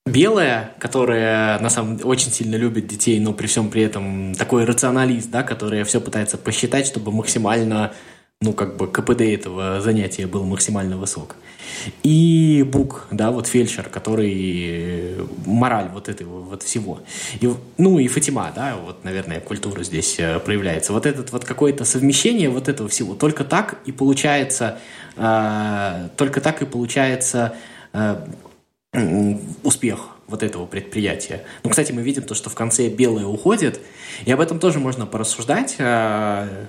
белая, 0.07 0.75
которая 0.79 1.59
на 1.61 1.71
самом 1.71 1.97
деле 1.97 2.09
очень 2.09 2.31
сильно 2.31 2.57
любит 2.57 2.87
детей, 2.87 3.19
но 3.21 3.33
при 3.33 3.47
всем 3.47 3.71
при 3.71 3.83
этом 3.83 4.35
такой 4.35 4.65
рационалист, 4.65 5.31
да, 5.31 5.43
которая 5.43 5.85
все 5.85 6.01
пытается 6.01 6.37
посчитать, 6.37 6.87
чтобы 6.87 7.13
максимально, 7.13 7.93
ну, 8.43 8.55
как 8.55 8.79
бы 8.79 8.87
КПД 8.87 9.21
этого 9.21 9.83
занятия 9.83 10.27
был 10.27 10.45
максимально 10.45 10.97
высок. 10.97 11.37
И 12.03 12.67
Бук, 12.67 13.07
да, 13.11 13.33
вот 13.33 13.47
фельдшер, 13.47 13.91
который 13.91 15.17
мораль 15.45 15.91
вот 15.93 16.09
этого 16.09 16.41
вот 16.41 16.63
всего. 16.63 17.01
И, 17.39 17.53
ну 17.77 17.99
и 17.99 18.09
Фатима, 18.09 18.51
да, 18.55 18.77
вот, 18.77 19.05
наверное, 19.05 19.41
культура 19.41 19.83
здесь 19.83 20.19
э, 20.19 20.39
проявляется. 20.41 20.95
Вот 20.95 21.05
этот 21.05 21.33
вот 21.33 21.45
какое-то 21.45 21.85
совмещение 21.85 22.49
вот 22.49 22.71
этого 22.71 22.89
всего. 22.89 23.15
Только 23.15 23.45
так 23.45 23.77
и 23.85 23.93
получается, 23.93 24.79
э, 25.17 26.09
только 26.17 26.41
так 26.41 26.63
и 26.63 26.65
получается 26.65 27.55
э, 27.93 28.27
успех 29.63 30.17
вот 30.29 30.43
этого 30.43 30.65
предприятия. 30.65 31.45
Ну, 31.63 31.69
кстати, 31.69 31.93
мы 31.93 32.01
видим 32.01 32.23
то, 32.23 32.35
что 32.35 32.49
в 32.49 32.55
конце 32.55 32.89
белое 32.89 33.27
уходит, 33.27 33.83
и 34.25 34.33
об 34.33 34.41
этом 34.41 34.59
тоже 34.59 34.79
можно 34.79 35.05
порассуждать. 35.05 35.77
Э, 35.79 36.67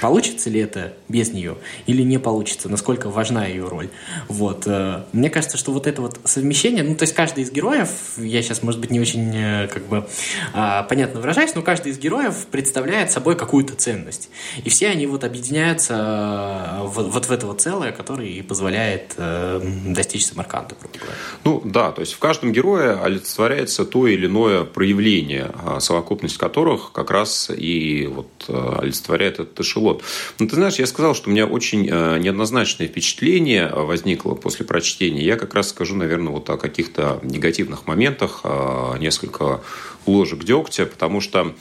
Получится 0.00 0.48
ли 0.48 0.60
это 0.60 0.94
без 1.08 1.32
нее 1.32 1.58
или 1.86 2.02
не 2.02 2.18
получится, 2.18 2.68
насколько 2.70 3.10
важна 3.10 3.44
ее 3.46 3.68
роль. 3.68 3.90
Вот. 4.28 4.62
Э, 4.66 5.02
мне 5.12 5.28
кажется, 5.28 5.58
что 5.58 5.72
вот 5.72 5.86
это 5.86 6.00
вот 6.00 6.18
совмещение, 6.24 6.82
ну, 6.82 6.94
то 6.94 7.02
есть 7.02 7.12
каждый 7.12 7.44
из 7.44 7.50
героев, 7.50 7.90
я 8.16 8.40
сейчас, 8.40 8.62
может 8.62 8.80
быть, 8.80 8.90
не 8.90 8.98
очень 8.98 9.30
э, 9.34 9.68
как 9.68 9.86
бы 9.86 10.06
а, 10.54 10.84
понятно 10.84 11.20
выражаюсь, 11.20 11.54
но 11.54 11.60
каждый 11.60 11.92
из 11.92 11.98
героев 11.98 12.46
представляет 12.50 13.12
собой 13.12 13.36
какую-то 13.36 13.74
ценность. 13.74 14.30
И 14.64 14.70
все 14.70 14.88
они 14.88 15.06
вот 15.06 15.24
объединяются 15.24 16.80
э, 16.80 16.86
вот, 16.86 17.08
вот 17.12 17.26
в 17.26 17.30
это 17.30 17.46
вот 17.46 17.60
целое, 17.60 17.92
которое 17.92 18.28
и 18.28 18.42
позволяет 18.42 19.16
достичь 19.16 20.24
Самарканда, 20.26 20.76
грубо 20.80 20.98
говоря. 20.98 21.16
Ну, 21.44 21.60
да, 21.64 21.92
то 21.92 22.00
есть 22.00 22.14
в 22.14 22.18
каждом 22.18 22.52
герое 22.52 23.02
олицетворяется 23.02 23.84
то 23.84 24.06
или 24.06 24.26
иное 24.26 24.64
проявление, 24.64 25.50
а, 25.62 25.80
совокупность 25.80 26.38
которых 26.38 26.92
как 26.92 27.10
раз 27.10 27.50
и 27.54 28.06
вот 28.06 28.28
олицетворяет 28.48 29.40
этот 29.40 29.60
эшелон 29.60 29.79
вот. 29.80 30.02
Но 30.38 30.46
ты 30.46 30.54
знаешь, 30.54 30.76
я 30.76 30.86
сказал, 30.86 31.14
что 31.14 31.30
у 31.30 31.32
меня 31.32 31.46
очень 31.46 31.88
э, 31.90 32.18
неоднозначное 32.18 32.86
впечатление 32.86 33.68
возникло 33.68 34.34
после 34.34 34.66
прочтения. 34.66 35.24
Я 35.24 35.36
как 35.36 35.54
раз 35.54 35.70
скажу, 35.70 35.96
наверное, 35.96 36.32
вот 36.32 36.48
о 36.50 36.56
каких-то 36.56 37.18
негативных 37.22 37.86
моментах, 37.86 38.40
э, 38.44 38.98
несколько 38.98 39.62
ложек 40.06 40.44
дегтя, 40.44 40.86
потому 40.86 41.20
что 41.20 41.54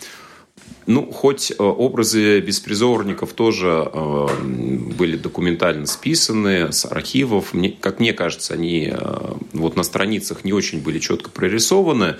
ну, 0.85 1.11
хоть 1.11 1.51
э, 1.51 1.55
образы 1.63 2.41
беспризорников 2.41 3.33
тоже 3.33 3.89
были 4.43 5.15
документально 5.15 5.85
списаны 5.85 6.73
с 6.73 6.85
архивов, 6.85 7.53
как 7.79 7.99
мне 7.99 8.13
кажется, 8.13 8.53
они 8.53 8.93
вот 9.53 9.75
на 9.75 9.83
страницах 9.83 10.43
не 10.43 10.51
очень 10.51 10.81
были 10.81 10.99
четко 10.99 11.29
прорисованы, 11.29 12.17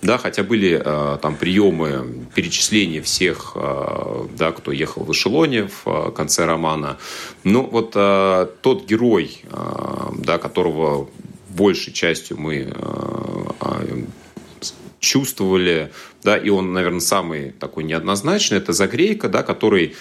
да, 0.00 0.16
хотя 0.16 0.44
были 0.44 0.80
э, 0.84 1.18
там 1.20 1.34
приемы 1.34 2.26
перечисления 2.34 3.02
всех, 3.02 3.52
э, 3.56 4.26
да, 4.36 4.52
кто 4.52 4.70
ехал 4.70 5.02
в 5.02 5.10
эшелоне 5.10 5.68
в 5.68 5.86
э, 5.86 6.12
конце 6.12 6.44
романа. 6.44 6.98
Ну, 7.42 7.66
вот 7.66 7.92
тот 7.92 8.86
герой, 8.86 9.42
да, 10.16 10.38
которого 10.38 11.08
большей 11.48 11.92
частью 11.92 12.38
мы 12.38 12.72
э, 12.72 14.02
чувствовали, 15.00 15.90
да, 16.22 16.36
и 16.36 16.48
он, 16.48 16.72
наверное, 16.72 17.00
самый 17.00 17.50
такой 17.50 17.84
неоднозначный, 17.84 18.58
это 18.58 18.72
Загрейка, 18.72 19.28
да, 19.28 19.42
который 19.42 19.96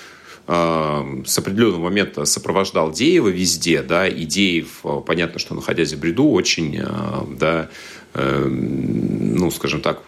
с 0.45 1.38
определенного 1.38 1.81
момента 1.81 2.23
сопровождал 2.23 2.93
Деева 2.93 3.27
везде, 3.27 3.83
да, 3.83 4.07
и 4.07 4.23
Деев, 4.23 4.81
понятно, 5.05 5.39
что 5.39 5.55
находясь 5.55 5.91
в 5.91 5.99
бреду, 5.99 6.29
очень, 6.29 6.81
да, 7.38 7.69
ну, 9.38 9.52
скажем 9.52 9.82
так, 9.82 10.02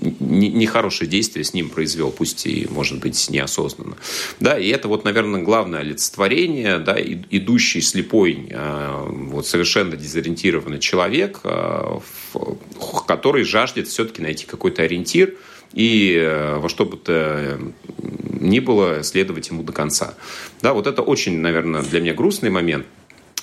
нехорошее 0.00 1.10
действие 1.10 1.44
с 1.44 1.54
ним 1.54 1.68
произвел, 1.68 2.10
пусть 2.10 2.46
и, 2.46 2.66
может 2.70 3.00
быть, 3.00 3.28
неосознанно. 3.30 3.96
Да, 4.40 4.58
и 4.58 4.68
это 4.68 4.88
вот, 4.88 5.04
наверное, 5.04 5.42
главное 5.42 5.80
олицетворение, 5.80 6.78
да, 6.78 6.96
идущий 7.00 7.80
слепой, 7.80 8.48
а, 8.52 9.06
вот 9.08 9.46
совершенно 9.46 9.96
дезориентированный 9.96 10.78
человек, 10.78 11.40
а, 11.44 12.00
который 13.06 13.44
жаждет 13.44 13.88
все-таки 13.88 14.22
найти 14.22 14.46
какой-то 14.46 14.82
ориентир 14.82 15.34
и 15.72 16.14
э, 16.14 16.58
во 16.58 16.68
что 16.68 16.84
бы 16.84 16.98
то 16.98 17.58
ни 18.40 18.60
было 18.60 19.02
следовать 19.02 19.48
ему 19.48 19.62
до 19.62 19.72
конца. 19.72 20.14
Да, 20.60 20.74
вот 20.74 20.86
это 20.86 21.00
очень, 21.00 21.38
наверное, 21.38 21.82
для 21.82 22.00
меня 22.00 22.12
грустный 22.12 22.50
момент– 22.50 22.86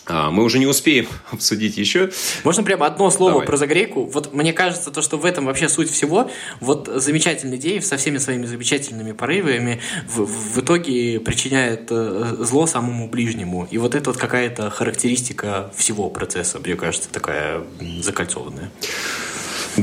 а, 0.09 0.31
мы 0.31 0.43
уже 0.43 0.59
не 0.59 0.65
успеем 0.65 1.07
обсудить 1.31 1.77
еще. 1.77 2.09
Можно 2.43 2.63
прямо 2.63 2.87
одно 2.87 3.09
слово 3.11 3.31
Давай. 3.33 3.47
про 3.47 3.57
загрейку? 3.57 4.05
Вот 4.05 4.33
мне 4.33 4.53
кажется, 4.53 4.91
то, 4.91 5.01
что 5.01 5.17
в 5.17 5.25
этом 5.25 5.45
вообще 5.45 5.69
суть 5.69 5.89
всего. 5.89 6.29
Вот 6.59 6.89
замечательный 6.93 7.57
Деев 7.57 7.85
со 7.85 7.97
всеми 7.97 8.17
своими 8.17 8.45
замечательными 8.45 9.11
порывами 9.11 9.79
в, 10.07 10.25
в 10.25 10.59
итоге 10.59 11.19
причиняет 11.19 11.87
э, 11.91 12.35
зло 12.39 12.65
самому 12.65 13.07
ближнему. 13.07 13.67
И 13.69 13.77
вот 13.77 13.95
это 13.95 14.09
вот 14.09 14.19
какая-то 14.19 14.69
характеристика 14.69 15.71
всего 15.75 16.09
процесса, 16.09 16.59
мне 16.59 16.75
кажется, 16.75 17.09
такая 17.09 17.63
закольцованная. 18.01 18.71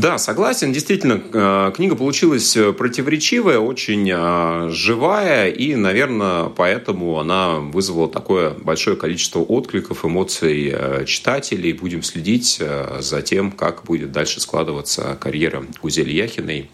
Да, 0.00 0.18
согласен. 0.18 0.74
Действительно, 0.74 1.22
э, 1.32 1.72
книга 1.74 1.96
получилась 1.96 2.54
э, 2.54 2.74
противоречивая, 2.74 3.58
очень 3.58 4.10
э, 4.12 4.68
живая, 4.70 5.48
и, 5.48 5.74
наверное, 5.74 6.50
поэтому 6.50 7.18
она 7.18 7.60
вызвала 7.60 8.06
такое 8.06 8.50
большое 8.50 8.96
количество 8.96 9.38
откликов, 9.40 10.04
эмоций 10.04 10.74
читателей. 11.06 11.72
Будем 11.72 12.02
следить 12.02 12.60
за 12.98 13.22
тем, 13.22 13.50
как 13.50 13.84
будет 13.84 14.12
дальше 14.12 14.40
складываться 14.40 15.16
карьера 15.18 15.64
Гузели 15.80 16.12
Яхиной. 16.12 16.70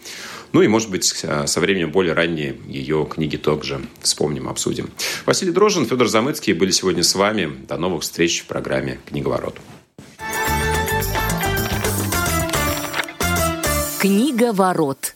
Ну 0.51 0.61
и, 0.61 0.67
может 0.67 0.89
быть, 0.89 1.25
со 1.45 1.59
временем 1.59 1.91
более 1.91 2.13
ранние 2.13 2.57
ее 2.67 3.07
книги 3.09 3.37
также 3.37 3.81
вспомним, 4.01 4.49
обсудим. 4.49 4.89
Василий 5.25 5.51
Дрожин, 5.51 5.85
Федор 5.85 6.07
Замыцкий 6.07 6.53
были 6.53 6.71
сегодня 6.71 7.03
с 7.03 7.15
вами. 7.15 7.51
До 7.67 7.77
новых 7.77 8.03
встреч 8.03 8.41
в 8.41 8.45
программе 8.45 8.99
«Книговорот». 9.07 9.55
Книга 14.03 14.51
ворот. 14.51 15.13